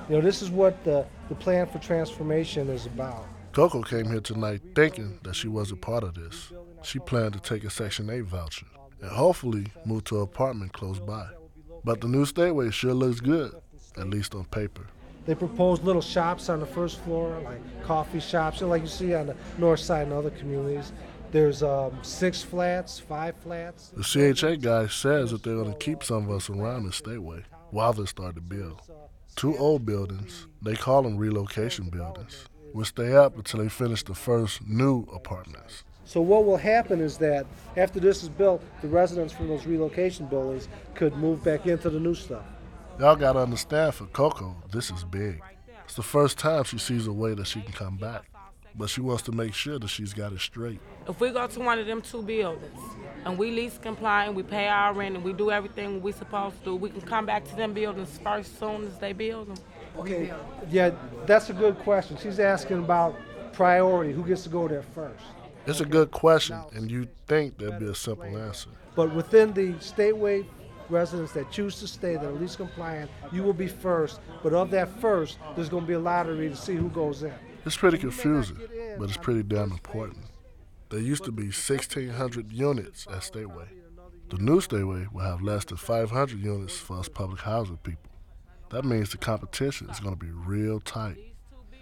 You 0.10 0.16
know, 0.18 0.22
this 0.22 0.42
is 0.42 0.52
what 0.52 0.84
the, 0.84 1.06
the 1.30 1.36
plan 1.36 1.68
for 1.68 1.80
transformation 1.80 2.68
is 2.68 2.86
about. 2.86 3.26
Coco 3.54 3.84
came 3.84 4.08
here 4.08 4.20
tonight 4.20 4.62
thinking 4.74 5.20
that 5.22 5.36
she 5.36 5.48
wasn't 5.48 5.80
part 5.80 6.04
of 6.04 6.16
this. 6.16 6.52
She 6.82 6.98
planned 6.98 7.34
to 7.34 7.40
take 7.40 7.64
a 7.64 7.70
Section 7.70 8.10
8 8.10 8.22
voucher 8.22 8.66
and 9.00 9.12
hopefully 9.12 9.68
move 9.86 10.06
to 10.06 10.18
an 10.18 10.24
apartment 10.24 10.74
close 10.74 11.00
by. 11.00 11.28
But 11.84 12.02
the 12.02 12.08
new 12.08 12.26
Stateway 12.26 12.74
sure 12.74 12.96
looks 12.96 13.20
good, 13.20 13.54
at 13.96 14.10
least 14.10 14.34
on 14.34 14.46
paper. 14.46 14.88
They 15.28 15.36
proposed 15.36 15.84
little 15.84 16.02
shops 16.02 16.50
on 16.50 16.62
the 16.62 16.66
first 16.66 17.00
floor, 17.02 17.40
like 17.44 17.84
coffee 17.84 18.20
shops, 18.20 18.62
like 18.62 18.82
you 18.82 18.88
see 18.88 19.14
on 19.14 19.28
the 19.28 19.36
north 19.60 19.82
side 19.82 20.08
in 20.08 20.14
other 20.14 20.32
communities. 20.32 20.92
There's 21.32 21.62
um, 21.62 21.96
six 22.02 22.42
flats, 22.42 22.98
five 22.98 23.36
flats. 23.38 23.92
The 23.96 24.34
CHA 24.34 24.56
guy 24.56 24.88
says 24.88 25.30
that 25.30 25.44
they're 25.44 25.56
going 25.56 25.74
to 25.74 25.78
keep 25.78 26.04
some 26.04 26.28
of 26.28 26.32
us 26.32 26.50
around 26.50 26.86
the 26.86 26.90
Stateway 26.90 27.44
while 27.70 27.94
they 27.94 28.06
start 28.06 28.34
to 28.34 28.42
build. 28.42 28.82
Two 29.36 29.56
old 29.58 29.86
buildings, 29.86 30.48
they 30.64 30.76
call 30.76 31.04
them 31.04 31.18
relocation 31.18 31.90
buildings, 31.90 32.46
will 32.74 32.86
stay 32.86 33.16
up 33.16 33.38
until 33.38 33.62
they 33.62 33.70
finish 33.70 34.04
the 34.04 34.16
first 34.16 34.68
new 34.68 35.04
apartments. 35.14 35.84
So 36.06 36.22
what 36.22 36.46
will 36.46 36.58
happen 36.58 37.00
is 37.00 37.18
that 37.20 37.46
after 37.78 38.00
this 38.00 38.24
is 38.24 38.30
built, 38.30 38.62
the 38.82 38.88
residents 38.88 39.34
from 39.34 39.48
those 39.48 39.66
relocation 39.66 40.26
buildings 40.26 40.68
could 40.96 41.16
move 41.16 41.44
back 41.44 41.66
into 41.66 41.90
the 41.90 42.00
new 42.00 42.16
stuff. 42.16 42.44
Y'all 43.00 43.16
gotta 43.16 43.40
understand 43.40 43.94
for 43.96 44.06
Coco, 44.08 44.56
this 44.72 44.92
is 44.92 45.04
big. 45.04 45.42
It's 45.86 45.96
the 45.96 46.04
first 46.04 46.38
time 46.38 46.64
she 46.64 46.78
sees 46.78 47.08
a 47.08 47.14
way 47.14 47.34
that 47.34 47.48
she 47.48 47.62
can 47.62 47.74
come 47.74 47.98
back. 47.98 48.24
But 48.76 48.90
she 48.90 49.02
wants 49.02 49.22
to 49.24 49.32
make 49.32 49.54
sure 49.54 49.78
that 49.78 49.88
she's 49.88 50.14
got 50.14 50.34
it 50.34 50.40
straight. 50.40 50.80
If 51.08 51.20
we 51.20 51.30
go 51.30 51.46
to 51.46 51.60
one 51.60 51.78
of 51.78 51.86
them 51.86 52.02
two 52.02 52.24
buildings 52.24 52.80
and 53.24 53.38
we 53.38 53.52
lease 53.52 53.78
comply 53.78 54.26
and 54.26 54.36
we 54.36 54.42
pay 54.42 54.68
our 54.68 54.94
rent 54.94 55.16
and 55.16 55.24
we 55.24 55.32
do 55.32 55.52
everything 55.52 56.02
we 56.02 56.12
supposed 56.12 56.58
to 56.60 56.66
do, 56.66 56.76
we 56.76 56.90
can 56.90 57.02
come 57.02 57.26
back 57.28 57.46
to 57.46 57.56
them 57.56 57.74
buildings 57.74 58.20
first 58.24 58.58
soon 58.60 58.88
as 58.88 58.98
they 58.98 59.14
build 59.14 59.50
them. 59.50 59.58
Okay, 59.98 60.34
yeah, 60.70 60.92
that's 61.26 61.50
a 61.50 61.54
good 61.54 61.78
question. 61.80 62.18
She's 62.18 62.40
asking 62.40 62.80
about 62.80 63.16
priority, 63.54 64.12
who 64.12 64.24
gets 64.24 64.44
to 64.44 64.50
go 64.50 64.68
there 64.68 64.82
first. 64.82 65.24
It's 65.66 65.80
a 65.80 65.86
good 65.86 66.12
question, 66.12 66.60
and 66.74 66.92
you'd 66.92 67.16
think 67.28 67.58
there'd 67.58 67.80
be 67.80 67.88
a 67.88 67.96
simple 67.96 68.38
answer. 68.38 68.70
But 68.96 69.14
within 69.16 69.54
the 69.54 69.74
stateway 69.74 70.46
residents 70.90 71.32
that 71.34 71.52
choose 71.52 71.80
to 71.80 71.88
stay 71.88 72.14
that 72.16 72.26
are 72.26 72.32
lease 72.32 72.56
compliant, 72.56 73.10
you 73.32 73.44
will 73.44 73.54
be 73.54 73.68
first. 73.68 74.20
But 74.42 74.54
of 74.54 74.72
that 74.72 74.90
first, 75.00 75.38
there's 75.56 75.70
going 75.70 75.84
to 75.84 75.88
be 75.88 75.94
a 75.94 76.00
lottery 76.00 76.50
to 76.50 76.56
see 76.56 76.76
who 76.76 76.90
goes 76.90 77.24
in. 77.24 77.34
It's 77.66 77.78
pretty 77.78 77.98
confusing, 77.98 78.58
but 78.98 79.06
it's 79.06 79.18
pretty 79.18 79.44
damn 79.44 79.72
important. 79.72 80.26
There 80.90 81.00
used 81.00 81.24
to 81.24 81.32
be 81.32 81.44
1,600 81.44 82.52
units 82.52 83.08
at 83.08 83.22
Stateway. 83.22 83.68
The 84.30 84.38
new 84.38 84.60
Stateway 84.60 85.12
will 85.12 85.24
have 85.24 85.42
less 85.42 85.66
than 85.66 85.78
500 85.78 86.40
units 86.40 86.78
for 86.78 87.00
us 87.00 87.08
public 87.08 87.42
housing 87.42 87.78
people. 87.78 88.10
That 88.74 88.86
means 88.86 89.12
the 89.12 89.20
competition 89.20 89.88
is 89.92 90.00
going 90.00 90.16
to 90.16 90.20
be 90.20 90.32
real 90.32 90.80
tight. 90.80 91.18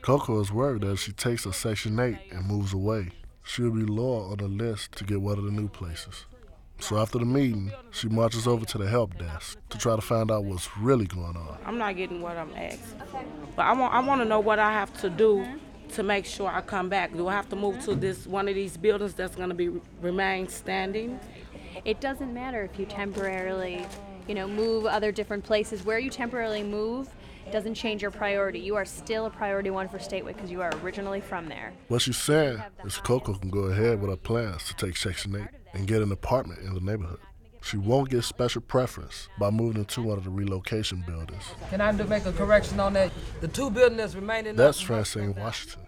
Coco 0.02 0.42
is 0.42 0.52
worried 0.52 0.82
that 0.82 0.92
if 0.92 1.00
she 1.00 1.14
takes 1.14 1.46
a 1.46 1.54
Section 1.54 1.98
8 1.98 2.18
and 2.32 2.46
moves 2.46 2.74
away, 2.74 3.12
she'll 3.46 3.72
be 3.72 3.86
lower 3.86 4.30
on 4.30 4.40
the 4.40 4.50
list 4.50 4.92
to 4.98 5.06
get 5.06 5.22
one 5.22 5.38
of 5.38 5.46
the 5.46 5.52
new 5.52 5.70
places. 5.70 6.26
So 6.80 6.98
after 6.98 7.18
the 7.18 7.26
meeting, 7.26 7.72
she 7.92 8.10
marches 8.10 8.46
over 8.46 8.66
to 8.66 8.78
the 8.78 8.90
help 8.90 9.18
desk 9.18 9.58
to 9.70 9.78
try 9.78 9.96
to 9.96 10.02
find 10.02 10.30
out 10.30 10.44
what's 10.44 10.76
really 10.78 11.06
going 11.06 11.38
on. 11.38 11.60
I'm 11.66 11.78
not 11.78 11.96
getting 11.96 12.22
what 12.22 12.36
I'm 12.36 12.54
asked. 12.58 12.98
But 13.56 13.68
I 13.68 13.72
want 13.72 13.94
I 13.94 14.02
want 14.02 14.20
to 14.22 14.26
know 14.26 14.42
what 14.42 14.60
I 14.60 14.74
have 14.74 14.92
to 15.00 15.10
do 15.10 15.48
to 15.94 16.04
make 16.04 16.26
sure 16.26 16.50
I 16.50 16.60
come 16.60 16.90
back. 16.90 17.14
Do 17.14 17.30
I 17.30 17.34
have 17.34 17.48
to 17.52 17.56
move 17.56 17.80
to 17.86 17.96
this 17.96 18.28
one 18.28 18.50
of 18.50 18.56
these 18.56 18.76
buildings 18.76 19.14
that's 19.14 19.38
going 19.38 19.48
to 19.48 19.56
be 19.56 19.70
remain 20.02 20.50
standing? 20.50 21.22
It 21.86 22.02
doesn't 22.02 22.34
matter 22.34 22.64
if 22.64 22.78
you 22.78 22.86
temporarily, 22.86 23.86
you 24.28 24.36
know, 24.36 24.48
move 24.48 24.86
other 24.86 25.12
different 25.12 25.44
places. 25.44 25.84
Where 25.86 26.00
you 26.00 26.10
temporarily 26.10 26.64
move 26.64 27.10
doesn't 27.52 27.76
change 27.76 28.02
your 28.02 28.12
priority. 28.12 28.60
You 28.60 28.76
are 28.76 28.86
still 28.86 29.26
a 29.26 29.30
priority 29.30 29.70
one 29.70 29.90
for 29.90 29.98
Stateway 29.98 30.36
because 30.36 30.52
you 30.52 30.62
are 30.62 30.72
originally 30.84 31.22
from 31.22 31.50
there. 31.50 31.74
What 31.88 32.02
she's 32.02 32.18
saying 32.18 32.62
is 32.86 32.98
Coco 32.98 33.34
can 33.34 33.50
go 33.50 33.62
ahead 33.66 34.00
with 34.02 34.10
her 34.10 34.18
plans 34.18 34.64
to 34.66 34.76
take 34.76 34.96
Section 34.96 35.36
8 35.36 35.44
and 35.74 35.88
get 35.88 36.02
an 36.02 36.12
apartment 36.12 36.62
in 36.62 36.74
the 36.74 36.80
neighborhood. 36.80 37.20
She 37.64 37.78
won't 37.78 38.10
get 38.10 38.24
special 38.24 38.62
preference 38.62 39.30
by 39.40 39.52
moving 39.52 39.82
into 39.82 40.02
one 40.02 40.18
of 40.18 40.24
the 40.24 40.32
relocation 40.32 41.04
buildings. 41.06 41.44
Can 41.70 41.80
I 41.80 41.92
do- 41.92 42.06
make 42.06 42.26
a 42.26 42.32
correction 42.32 42.80
on 42.80 42.94
that? 42.94 43.12
The 43.40 43.48
two 43.48 43.70
buildings 43.70 43.98
that's 43.98 44.16
remaining. 44.16 44.56
That's 44.56 44.82
Francine 44.82 45.36
Washington. 45.36 45.82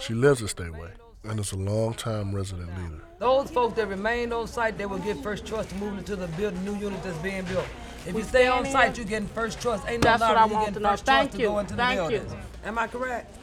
She 0.00 0.14
lives 0.14 0.42
at 0.42 0.48
Stateway 0.48 0.90
and 1.24 1.38
it's 1.38 1.52
a 1.52 1.56
long-time 1.56 2.34
resident 2.34 2.68
leader. 2.78 3.02
Those 3.18 3.50
folks 3.50 3.74
that 3.76 3.86
remain 3.88 4.32
on 4.32 4.46
site, 4.46 4.78
they 4.78 4.86
will 4.86 4.98
get 4.98 5.22
first 5.22 5.44
choice 5.44 5.66
to 5.66 5.74
move 5.76 5.98
into 5.98 6.16
the 6.16 6.26
building, 6.28 6.64
new 6.64 6.74
unit 6.76 7.02
that's 7.02 7.18
being 7.18 7.44
built. 7.44 7.66
If 8.06 8.16
you 8.16 8.22
stay 8.22 8.46
on 8.46 8.64
site, 8.64 8.96
you're 8.96 9.06
getting 9.06 9.28
first 9.28 9.60
choice. 9.60 9.80
Ain't 9.86 10.02
no 10.02 10.10
That's 10.10 10.22
what 10.22 10.34
lottery, 10.34 10.40
I 10.40 10.46
you're 10.46 10.54
want 10.54 10.64
getting 10.66 10.74
to 10.74 10.80
know. 10.80 10.88
first 10.90 11.04
Thank 11.04 11.30
choice 11.32 11.40
you. 11.40 11.46
to 11.46 11.52
go 11.52 11.58
into 11.58 11.74
Thank 11.74 11.98
the 11.98 12.12
you. 12.12 12.20
buildings. 12.20 12.44
Am 12.64 12.78
I 12.78 12.86
correct? 12.86 13.36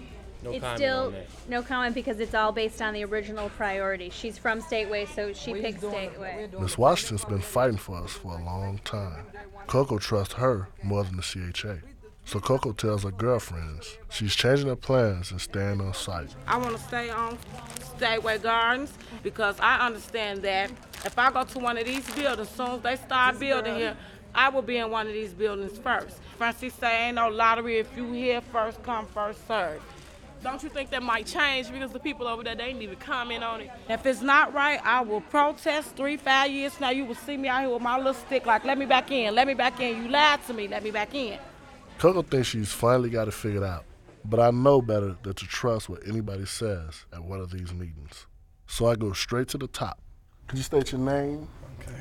it's 0.44 0.66
still 0.76 1.13
no 1.50 1.62
comment 1.62 1.94
because 1.94 2.20
it's 2.20 2.34
all 2.34 2.52
based 2.52 2.82
on 2.82 2.94
the 2.94 3.04
original 3.04 3.50
priority. 3.50 4.10
She's 4.10 4.38
from 4.38 4.62
Stateway, 4.62 5.08
so 5.13 5.34
she 5.34 5.54
picked 5.54 5.82
Stateway. 5.82 6.60
Miss 6.60 6.78
Washington's 6.78 7.26
been 7.26 7.42
fighting 7.42 7.78
for 7.78 7.98
us 7.98 8.12
for 8.13 8.38
a 8.40 8.44
long 8.44 8.80
time. 8.86 9.26
Coco 9.68 9.98
trusts 9.98 10.36
her 10.36 10.70
more 10.84 11.04
than 11.04 11.18
the 11.18 11.22
CHA. 11.24 11.80
So 12.28 12.42
Coco 12.42 12.74
tells 12.74 13.04
her 13.04 13.12
girlfriends 13.12 13.98
she's 14.10 14.36
changing 14.36 14.68
her 14.68 14.76
plans 14.76 15.32
and 15.32 15.40
staying 15.40 15.80
on 15.80 15.94
site. 15.94 16.28
I 16.46 16.58
want 16.58 16.76
to 16.76 16.84
stay 16.84 17.10
on 17.10 17.38
Stateway 17.98 18.44
Gardens 18.44 18.92
because 19.24 19.58
I 19.62 19.86
understand 19.86 20.42
that 20.42 20.70
if 21.06 21.18
I 21.18 21.32
go 21.32 21.46
to 21.46 21.60
one 21.60 21.78
of 21.78 21.86
these 21.86 22.06
buildings, 22.12 22.50
as 22.50 22.54
soon 22.54 22.72
as 22.72 22.82
they 22.82 22.98
start 22.98 23.40
building 23.40 23.76
here, 23.76 23.96
I 24.36 24.50
will 24.50 24.62
be 24.62 24.76
in 24.76 24.92
one 24.92 25.08
of 25.08 25.13
these 25.13 25.34
buildings 25.34 25.78
first. 25.78 26.18
Francis 26.38 26.74
say 26.74 27.08
ain't 27.08 27.16
no 27.16 27.30
lottery. 27.30 27.78
If 27.78 27.96
you 27.96 28.12
here 28.12 28.42
first 28.42 28.84
come, 28.84 29.06
first 29.06 29.48
serve. 29.48 29.82
Don't 30.44 30.62
you 30.62 30.68
think 30.68 30.90
that 30.90 31.02
might 31.02 31.28
change 31.28 31.72
because 31.72 31.94
the 31.94 32.00
people 32.00 32.28
over 32.28 32.44
there 32.44 32.56
they 32.56 32.68
didn't 32.68 32.82
even 32.82 32.98
comment 32.98 33.42
on 33.42 33.62
it? 33.62 33.70
If 33.88 34.06
it's 34.06 34.22
not 34.22 34.54
right, 34.54 34.82
I 34.84 35.00
will 35.00 35.22
protest 35.22 35.96
three, 35.96 36.18
five 36.18 36.52
years 36.52 36.78
now. 36.82 36.90
You 36.90 37.06
will 37.06 37.16
see 37.16 37.38
me 37.38 37.48
out 37.48 37.62
here 37.62 37.70
with 37.70 37.82
my 37.82 37.96
little 37.96 38.13
stick 38.13 38.46
like, 38.46 38.66
let 38.66 38.78
me 38.78 38.86
back 38.86 39.12
in, 39.12 39.34
let 39.34 39.48
me 39.48 39.54
back 39.54 39.80
in. 39.80 40.04
You 40.04 40.10
lied 40.10 40.46
to 40.48 40.54
me, 40.54 40.68
let 40.68 40.84
me 40.84 40.92
back 40.92 41.16
in. 41.16 41.40
Coco 42.00 42.22
thinks 42.22 42.50
she's 42.50 42.72
finally 42.72 43.10
got 43.10 43.28
it 43.28 43.34
figured 43.34 43.64
out, 43.64 43.84
but 44.24 44.40
I 44.40 44.52
know 44.52 44.84
better 44.84 45.16
than 45.24 45.34
to 45.34 45.46
trust 45.48 45.90
what 45.90 46.08
anybody 46.08 46.46
says 46.46 47.06
at 47.12 47.24
one 47.24 47.40
of 47.40 47.50
these 47.50 47.74
meetings. 47.74 48.28
So 48.68 48.86
I 48.86 48.96
go 48.96 49.14
straight 49.14 49.48
to 49.50 49.58
the 49.58 49.68
top. 49.68 50.00
Could 50.48 50.60
you 50.60 50.64
state 50.64 50.92
your 50.92 51.02
name 51.02 51.48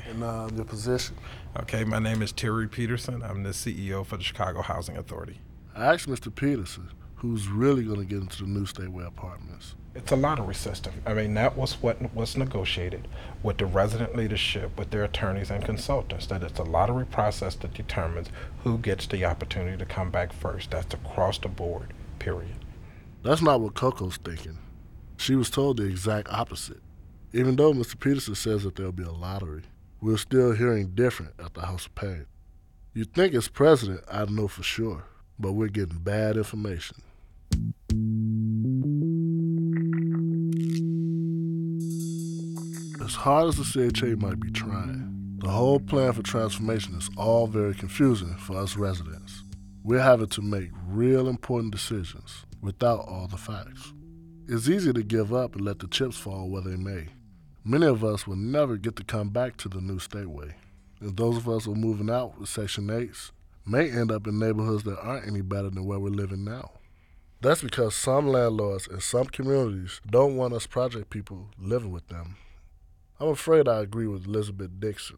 and 0.07 0.23
uh, 0.23 0.49
your 0.55 0.65
position? 0.65 1.15
Okay, 1.59 1.83
my 1.83 1.97
name 1.97 2.21
is 2.21 2.31
Terry 2.31 2.67
Peterson. 2.67 3.23
I'm 3.23 3.41
the 3.41 3.49
CEO 3.49 4.05
for 4.05 4.17
the 4.17 4.23
Chicago 4.23 4.61
Housing 4.61 4.97
Authority. 4.97 5.41
I 5.75 5.93
asked 5.93 6.07
Mr. 6.07 6.33
Peterson 6.33 6.91
who's 7.15 7.47
really 7.47 7.83
going 7.83 7.99
to 7.99 8.05
get 8.05 8.21
into 8.21 8.43
the 8.43 8.49
new 8.49 8.65
Stateway 8.65 9.07
apartments. 9.07 9.75
It's 9.97 10.11
a 10.11 10.15
lottery 10.15 10.53
system. 10.53 10.93
I 11.07 11.15
mean, 11.15 11.33
that 11.33 11.57
was 11.57 11.81
what 11.81 12.13
was 12.13 12.37
negotiated 12.37 13.07
with 13.41 13.57
the 13.57 13.65
resident 13.65 14.15
leadership, 14.15 14.77
with 14.77 14.91
their 14.91 15.03
attorneys 15.03 15.49
and 15.49 15.65
consultants, 15.65 16.27
that 16.27 16.43
it's 16.43 16.59
a 16.59 16.63
lottery 16.63 17.05
process 17.05 17.55
that 17.55 17.73
determines 17.73 18.29
who 18.63 18.77
gets 18.77 19.07
the 19.07 19.25
opportunity 19.25 19.75
to 19.75 19.85
come 19.85 20.11
back 20.11 20.31
first. 20.31 20.69
That's 20.69 20.93
across 20.93 21.39
the 21.39 21.47
board, 21.47 21.93
period. 22.19 22.63
That's 23.23 23.41
not 23.41 23.59
what 23.59 23.73
Coco's 23.73 24.17
thinking. 24.17 24.59
She 25.17 25.33
was 25.33 25.49
told 25.49 25.77
the 25.77 25.85
exact 25.85 26.31
opposite. 26.31 26.81
Even 27.33 27.55
though 27.55 27.73
Mr. 27.73 27.99
Peterson 27.99 28.35
says 28.35 28.63
that 28.63 28.75
there'll 28.75 28.91
be 28.91 29.01
a 29.01 29.11
lottery, 29.11 29.63
we're 29.99 30.17
still 30.17 30.51
hearing 30.51 30.91
different 30.93 31.33
at 31.43 31.55
the 31.55 31.61
House 31.61 31.87
of 31.87 31.95
Pain. 31.95 32.27
You'd 32.93 33.15
think 33.15 33.33
as 33.33 33.47
president 33.47 34.01
I'd 34.11 34.29
know 34.29 34.47
for 34.47 34.61
sure, 34.61 35.05
but 35.39 35.53
we're 35.53 35.69
getting 35.69 35.97
bad 35.97 36.37
information. 36.37 36.97
As 43.07 43.15
hard 43.15 43.47
as 43.47 43.55
the 43.55 43.91
CHA 43.93 44.17
might 44.17 44.37
be 44.37 44.51
trying, 44.51 45.37
the 45.37 45.47
whole 45.47 45.79
plan 45.79 46.11
for 46.11 46.21
transformation 46.23 46.95
is 46.95 47.09
all 47.15 47.47
very 47.47 47.73
confusing 47.73 48.35
for 48.35 48.57
us 48.57 48.75
residents. 48.75 49.45
We're 49.81 50.01
having 50.01 50.27
to 50.27 50.41
make 50.41 50.71
real 50.85 51.29
important 51.29 51.71
decisions 51.71 52.43
without 52.61 53.07
all 53.07 53.27
the 53.27 53.37
facts. 53.37 53.93
It's 54.49 54.67
easy 54.67 54.91
to 54.91 55.03
give 55.03 55.33
up 55.33 55.55
and 55.55 55.63
let 55.63 55.79
the 55.79 55.87
chips 55.87 56.17
fall 56.17 56.49
where 56.49 56.61
they 56.61 56.75
may. 56.75 57.07
Many 57.63 57.85
of 57.85 58.03
us 58.03 58.27
will 58.27 58.35
never 58.35 58.75
get 58.75 58.97
to 58.97 59.05
come 59.05 59.29
back 59.29 59.55
to 59.57 59.69
the 59.69 59.79
new 59.79 59.99
stateway, 59.99 60.51
and 60.99 61.15
those 61.15 61.37
of 61.37 61.47
us 61.47 61.63
who 61.63 61.71
are 61.71 61.75
moving 61.75 62.09
out 62.09 62.37
with 62.37 62.49
Section 62.49 62.87
8s 62.87 63.31
may 63.65 63.89
end 63.89 64.11
up 64.11 64.27
in 64.27 64.37
neighborhoods 64.37 64.83
that 64.83 64.99
aren't 64.99 65.27
any 65.27 65.41
better 65.41 65.69
than 65.69 65.85
where 65.85 65.99
we're 65.99 66.09
living 66.09 66.43
now. 66.43 66.71
That's 67.39 67.61
because 67.61 67.95
some 67.95 68.27
landlords 68.27 68.85
in 68.85 68.99
some 68.99 69.27
communities 69.27 70.01
don't 70.05 70.35
want 70.35 70.53
us 70.53 70.67
project 70.67 71.09
people 71.09 71.47
living 71.57 71.91
with 71.91 72.09
them. 72.09 72.35
I'm 73.19 73.29
afraid 73.29 73.67
I 73.67 73.81
agree 73.81 74.07
with 74.07 74.27
Elizabeth 74.27 74.79
Dixon. 74.79 75.17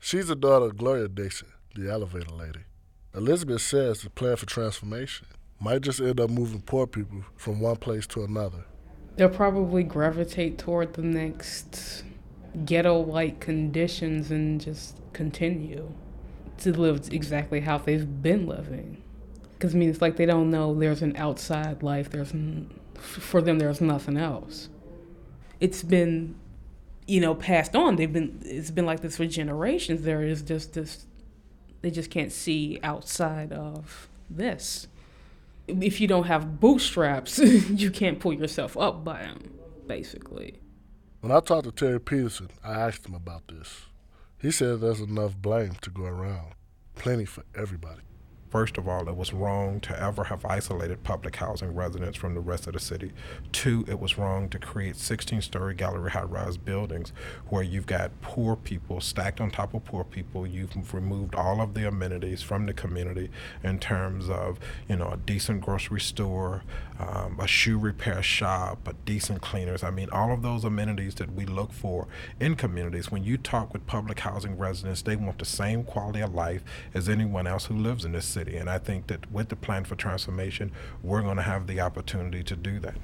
She's 0.00 0.28
the 0.28 0.34
daughter 0.34 0.66
of 0.66 0.76
Gloria 0.76 1.08
Dixon, 1.08 1.48
the 1.74 1.90
elevator 1.90 2.34
lady. 2.34 2.60
Elizabeth 3.14 3.62
says 3.62 4.02
the 4.02 4.10
plan 4.10 4.36
for 4.36 4.46
transformation 4.46 5.28
might 5.60 5.82
just 5.82 6.00
end 6.00 6.20
up 6.20 6.28
moving 6.28 6.60
poor 6.60 6.86
people 6.86 7.24
from 7.36 7.60
one 7.60 7.76
place 7.76 8.06
to 8.08 8.24
another. 8.24 8.64
They'll 9.16 9.28
probably 9.28 9.84
gravitate 9.84 10.58
toward 10.58 10.94
the 10.94 11.02
next 11.02 12.04
ghetto 12.64 12.98
like 12.98 13.40
conditions 13.40 14.30
and 14.30 14.60
just 14.60 15.00
continue 15.12 15.92
to 16.58 16.72
live 16.72 17.08
exactly 17.12 17.60
how 17.60 17.78
they've 17.78 18.22
been 18.22 18.46
living. 18.46 19.02
Because 19.52 19.74
I 19.74 19.78
mean, 19.78 19.88
it's 19.88 20.02
like 20.02 20.16
they 20.16 20.26
don't 20.26 20.50
know 20.50 20.74
there's 20.74 21.02
an 21.02 21.16
outside 21.16 21.82
life. 21.82 22.10
There's 22.10 22.32
for 22.98 23.40
them, 23.40 23.58
there's 23.58 23.80
nothing 23.80 24.16
else. 24.16 24.68
It's 25.60 25.82
been, 25.82 26.34
you 27.06 27.20
know, 27.20 27.34
passed 27.34 27.76
on. 27.76 27.96
They've 27.96 28.12
been. 28.12 28.40
It's 28.44 28.70
been 28.70 28.86
like 28.86 29.00
this 29.00 29.16
for 29.16 29.26
generations. 29.26 30.02
There 30.02 30.22
is 30.22 30.42
just 30.42 30.74
this. 30.74 31.06
They 31.82 31.90
just 31.90 32.10
can't 32.10 32.32
see 32.32 32.80
outside 32.82 33.52
of 33.52 34.08
this. 34.28 34.88
If 35.68 36.00
you 36.00 36.08
don't 36.08 36.26
have 36.26 36.60
bootstraps, 36.60 37.38
you 37.38 37.90
can't 37.90 38.20
pull 38.20 38.32
yourself 38.32 38.76
up 38.76 39.04
by 39.04 39.22
them, 39.22 39.52
basically. 39.86 40.60
When 41.20 41.32
I 41.32 41.40
talked 41.40 41.64
to 41.64 41.72
Terry 41.72 42.00
Peterson, 42.00 42.50
I 42.62 42.80
asked 42.80 43.06
him 43.06 43.14
about 43.14 43.48
this. 43.48 43.86
He 44.40 44.50
said 44.50 44.80
there's 44.80 45.00
enough 45.00 45.36
blame 45.36 45.76
to 45.82 45.90
go 45.90 46.04
around, 46.04 46.54
plenty 46.94 47.24
for 47.24 47.42
everybody. 47.54 48.02
First 48.50 48.78
of 48.78 48.88
all, 48.88 49.08
it 49.08 49.16
was 49.16 49.32
wrong 49.32 49.80
to 49.80 50.00
ever 50.00 50.24
have 50.24 50.44
isolated 50.44 51.02
public 51.02 51.36
housing 51.36 51.74
residents 51.74 52.16
from 52.16 52.34
the 52.34 52.40
rest 52.40 52.66
of 52.66 52.74
the 52.74 52.80
city. 52.80 53.12
Two, 53.50 53.84
it 53.88 53.98
was 53.98 54.16
wrong 54.16 54.48
to 54.50 54.58
create 54.58 54.96
16 54.96 55.42
story 55.42 55.74
gallery 55.74 56.12
high 56.12 56.22
rise 56.22 56.56
buildings 56.56 57.12
where 57.48 57.62
you've 57.62 57.86
got 57.86 58.12
poor 58.20 58.54
people 58.54 59.00
stacked 59.00 59.40
on 59.40 59.50
top 59.50 59.74
of 59.74 59.84
poor 59.84 60.04
people. 60.04 60.46
You've 60.46 60.94
removed 60.94 61.34
all 61.34 61.60
of 61.60 61.74
the 61.74 61.88
amenities 61.88 62.40
from 62.40 62.66
the 62.66 62.72
community 62.72 63.30
in 63.64 63.78
terms 63.80 64.30
of, 64.30 64.58
you 64.88 64.96
know, 64.96 65.10
a 65.10 65.16
decent 65.16 65.62
grocery 65.62 66.00
store, 66.00 66.62
um, 66.98 67.38
a 67.40 67.46
shoe 67.46 67.78
repair 67.78 68.22
shop, 68.22 68.86
a 68.86 68.92
decent 69.04 69.42
cleaners. 69.42 69.82
I 69.82 69.90
mean, 69.90 70.08
all 70.10 70.32
of 70.32 70.42
those 70.42 70.64
amenities 70.64 71.16
that 71.16 71.34
we 71.34 71.46
look 71.46 71.72
for 71.72 72.06
in 72.40 72.54
communities. 72.54 73.10
When 73.10 73.24
you 73.24 73.36
talk 73.36 73.72
with 73.72 73.86
public 73.86 74.20
housing 74.20 74.56
residents, 74.56 75.02
they 75.02 75.16
want 75.16 75.38
the 75.38 75.44
same 75.44 75.84
quality 75.84 76.20
of 76.20 76.34
life 76.34 76.62
as 76.94 77.08
anyone 77.08 77.46
else 77.46 77.66
who 77.66 77.74
lives 77.74 78.04
in 78.04 78.12
this 78.12 78.35
city. 78.36 78.56
And 78.58 78.68
I 78.68 78.78
think 78.78 79.06
that 79.06 79.30
with 79.32 79.48
the 79.48 79.56
plan 79.56 79.84
for 79.84 79.96
transformation, 79.96 80.70
we're 81.02 81.22
going 81.22 81.36
to 81.36 81.42
have 81.42 81.66
the 81.66 81.80
opportunity 81.80 82.42
to 82.44 82.54
do 82.54 82.78
that. 82.80 82.96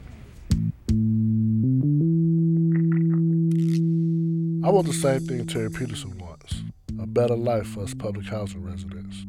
I 4.65 4.71
want 4.71 4.87
the 4.87 4.93
same 4.93 5.21
thing 5.21 5.47
Terry 5.47 5.71
Peterson 5.71 6.19
wants 6.19 6.63
a 7.01 7.07
better 7.07 7.35
life 7.35 7.67
for 7.69 7.83
us 7.83 7.95
public 7.95 8.27
housing 8.27 8.63
residents. 8.63 9.25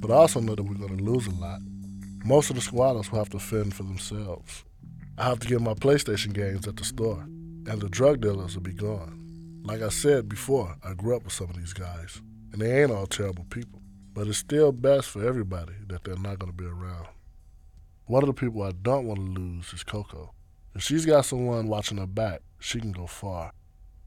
But 0.00 0.12
I 0.12 0.14
also 0.14 0.40
know 0.40 0.54
that 0.54 0.62
we're 0.62 0.86
going 0.86 0.96
to 0.96 1.02
lose 1.02 1.26
a 1.26 1.32
lot. 1.32 1.58
Most 2.24 2.50
of 2.50 2.56
the 2.56 2.62
squatters 2.62 3.10
will 3.10 3.18
have 3.18 3.30
to 3.30 3.40
fend 3.40 3.74
for 3.74 3.82
themselves. 3.82 4.64
I 5.18 5.24
have 5.24 5.40
to 5.40 5.48
get 5.48 5.60
my 5.60 5.74
PlayStation 5.74 6.32
games 6.32 6.68
at 6.68 6.76
the 6.76 6.84
store, 6.84 7.22
and 7.66 7.80
the 7.80 7.88
drug 7.88 8.20
dealers 8.20 8.54
will 8.54 8.62
be 8.62 8.72
gone. 8.72 9.18
Like 9.64 9.82
I 9.82 9.88
said 9.88 10.28
before, 10.28 10.76
I 10.84 10.94
grew 10.94 11.16
up 11.16 11.24
with 11.24 11.32
some 11.32 11.50
of 11.50 11.56
these 11.56 11.72
guys, 11.72 12.22
and 12.52 12.62
they 12.62 12.80
ain't 12.80 12.92
all 12.92 13.08
terrible 13.08 13.44
people. 13.50 13.80
But 14.18 14.26
it's 14.26 14.38
still 14.38 14.72
best 14.72 15.10
for 15.10 15.24
everybody 15.24 15.74
that 15.86 16.02
they're 16.02 16.16
not 16.16 16.40
going 16.40 16.50
to 16.50 16.52
be 16.52 16.64
around. 16.64 17.06
One 18.06 18.24
of 18.24 18.26
the 18.26 18.32
people 18.32 18.64
I 18.64 18.72
don't 18.72 19.06
want 19.06 19.20
to 19.20 19.40
lose 19.40 19.72
is 19.72 19.84
Coco. 19.84 20.34
If 20.74 20.82
she's 20.82 21.06
got 21.06 21.24
someone 21.24 21.68
watching 21.68 21.98
her 21.98 22.06
back, 22.08 22.40
she 22.58 22.80
can 22.80 22.90
go 22.90 23.06
far. 23.06 23.52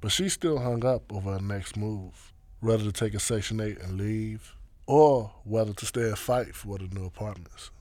But 0.01 0.11
she's 0.11 0.33
still 0.33 0.59
hung 0.59 0.83
up 0.85 1.13
over 1.13 1.31
her 1.31 1.39
next 1.39 1.77
move, 1.77 2.33
whether 2.59 2.83
to 2.83 2.91
take 2.91 3.13
a 3.13 3.21
Section 3.21 3.61
8 3.61 3.79
and 3.79 3.97
leave, 3.97 4.53
or 4.85 5.31
whether 5.45 5.71
to 5.71 5.85
stay 5.85 6.09
and 6.09 6.17
fight 6.17 6.55
for 6.55 6.77
the 6.77 6.89
new 6.93 7.05
apartments. 7.05 7.71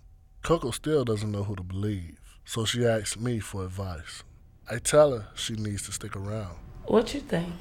Coco 0.44 0.70
still 0.70 1.04
doesn't 1.04 1.32
know 1.32 1.42
who 1.42 1.56
to 1.56 1.64
believe, 1.64 2.20
so 2.44 2.64
she 2.64 2.86
asks 2.86 3.18
me 3.18 3.40
for 3.40 3.64
advice. 3.64 4.22
I 4.70 4.78
tell 4.78 5.18
her 5.18 5.26
she 5.34 5.54
needs 5.54 5.82
to 5.86 5.92
stick 5.92 6.14
around. 6.14 6.54
What 6.84 7.12
you 7.12 7.22
think? 7.22 7.52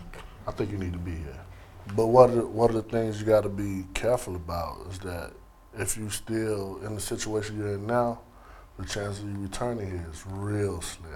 I 0.45 0.51
think 0.51 0.69
you 0.71 0.77
need 0.77 0.93
to 0.93 0.99
be 0.99 1.15
here. 1.15 1.39
But 1.95 2.07
one 2.07 2.29
of 2.29 2.35
the, 2.35 2.47
one 2.47 2.69
of 2.69 2.75
the 2.75 2.83
things 2.83 3.19
you 3.19 3.25
got 3.25 3.41
to 3.43 3.49
be 3.49 3.85
careful 3.93 4.35
about 4.35 4.85
is 4.91 4.99
that 4.99 5.31
if 5.77 5.97
you 5.97 6.09
still 6.09 6.79
in 6.85 6.95
the 6.95 7.01
situation 7.01 7.57
you're 7.57 7.73
in 7.75 7.87
now, 7.87 8.19
the 8.77 8.85
chance 8.85 9.19
of 9.19 9.25
you 9.29 9.37
returning 9.39 9.89
here 9.89 10.07
is 10.11 10.23
real 10.27 10.81
slim. 10.81 11.11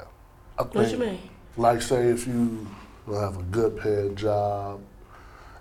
I 0.58 0.64
What 0.64 0.92
you 0.92 0.98
mean? 0.98 1.20
Like 1.58 1.82
say 1.82 2.08
if 2.08 2.26
you 2.28 2.68
have 3.08 3.38
a 3.38 3.44
good 3.44 3.78
paying 3.80 4.16
job, 4.16 4.82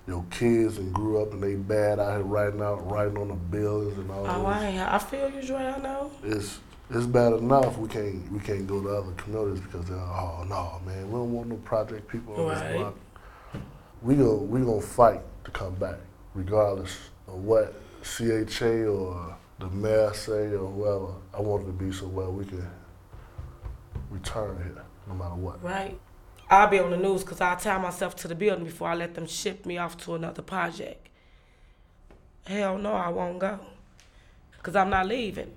your 0.07 0.25
kids 0.31 0.79
and 0.79 0.93
grew 0.93 1.23
up 1.23 1.33
and 1.33 1.43
they 1.43 1.55
bad 1.55 2.01
out 2.01 2.17
here 2.17 2.23
writing 2.25 2.61
out, 2.61 2.91
writing 2.91 3.17
on 3.19 3.29
the 3.29 3.35
buildings 3.35 3.97
and 3.99 4.11
all 4.11 4.27
Oh, 4.27 4.43
that. 4.51 4.91
I, 4.93 4.97
I 4.97 4.99
feel 4.99 5.31
you, 5.31 5.43
Dre. 5.43 5.57
I 5.59 5.79
know. 5.79 6.11
It's 6.25 6.59
it's 6.91 7.07
bad 7.07 7.33
enough 7.35 7.79
we 7.79 7.89
can't 7.89 8.31
we 8.33 8.39
can't 8.41 8.67
go 8.67 8.83
to 8.83 8.89
other 8.89 9.13
communities 9.13 9.61
because 9.63 9.87
they're 9.87 9.97
oh 9.97 10.45
no 10.49 10.81
man 10.85 11.07
we 11.07 11.13
don't 11.13 11.33
want 11.33 11.49
no 11.49 11.57
project 11.57 12.07
people 12.09 12.35
on 12.35 12.47
Right. 12.49 12.73
this 12.73 12.77
block. 12.81 12.95
We 14.03 14.17
go 14.17 14.37
we 14.37 14.61
gonna 14.61 14.81
fight 14.81 15.21
to 15.45 15.51
come 15.53 15.75
back 15.75 15.97
regardless 16.35 17.11
of 17.29 17.35
what 17.35 17.75
CHA 18.03 18.87
or 18.87 19.37
the 19.61 19.69
mayor 19.69 20.13
say 20.13 20.55
or 20.55 20.69
whoever. 20.71 21.15
I 21.33 21.41
want 21.41 21.63
it 21.63 21.67
to 21.67 21.73
be 21.73 21.93
so 21.93 22.09
well 22.09 22.33
we 22.33 22.45
can 22.45 22.69
return 24.11 24.57
here 24.57 24.85
no 25.07 25.15
matter 25.15 25.35
what. 25.37 25.63
Right. 25.63 25.99
I'll 26.51 26.67
be 26.67 26.81
on 26.81 26.91
the 26.91 26.97
news 26.97 27.23
because 27.23 27.41
I'll 27.41 27.57
tie 27.57 27.79
myself 27.79 28.17
to 28.17 28.29
the 28.29 28.35
building 28.35 28.65
before 28.65 28.89
I 28.89 28.95
let 28.95 29.15
them 29.15 29.27
ship 29.27 29.65
me 29.65 29.79
off 29.79 29.97
to 29.99 30.17
another 30.17 30.43
project. 30.43 31.09
Hell 32.45 32.79
no, 32.79 32.93
I 32.93 33.09
won't 33.09 33.39
go. 33.39 33.61
Because 34.57 34.75
I'm 34.75 34.91
not 34.91 35.07
leaving. 35.07 35.53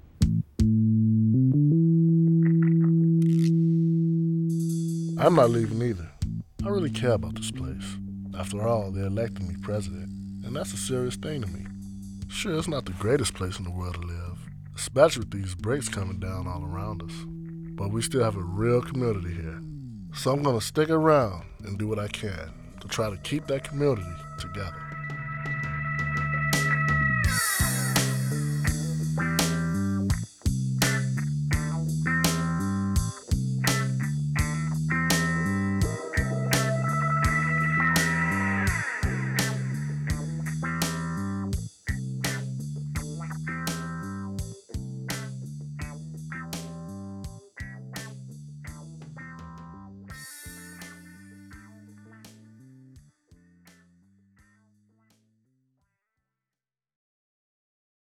I'm 5.17 5.35
not 5.35 5.49
leaving 5.49 5.81
either. 5.81 6.11
I 6.63 6.69
really 6.69 6.91
care 6.91 7.13
about 7.13 7.35
this 7.35 7.49
place. 7.49 7.97
After 8.37 8.67
all, 8.67 8.91
they 8.91 9.01
elected 9.01 9.47
me 9.47 9.55
president, 9.61 10.09
and 10.45 10.55
that's 10.55 10.73
a 10.73 10.77
serious 10.77 11.15
thing 11.15 11.41
to 11.41 11.47
me. 11.47 11.65
Sure, 12.27 12.57
it's 12.57 12.67
not 12.67 12.85
the 12.85 12.91
greatest 12.93 13.33
place 13.33 13.57
in 13.59 13.65
the 13.65 13.71
world 13.71 13.95
to 13.95 14.01
live, 14.01 14.37
especially 14.75 15.21
with 15.21 15.31
these 15.31 15.55
breaks 15.55 15.87
coming 15.87 16.19
down 16.19 16.47
all 16.47 16.63
around 16.63 17.01
us. 17.01 17.13
But 17.75 17.91
we 17.91 18.01
still 18.01 18.23
have 18.23 18.35
a 18.35 18.41
real 18.41 18.81
community 18.81 19.33
here. 19.33 19.61
So 20.13 20.31
I'm 20.31 20.43
gonna 20.43 20.61
stick 20.61 20.89
around 20.89 21.45
and 21.63 21.77
do 21.77 21.87
what 21.87 21.99
I 21.99 22.07
can 22.07 22.51
to 22.81 22.87
try 22.87 23.09
to 23.09 23.17
keep 23.17 23.47
that 23.47 23.63
community 23.63 24.03
together. 24.37 24.84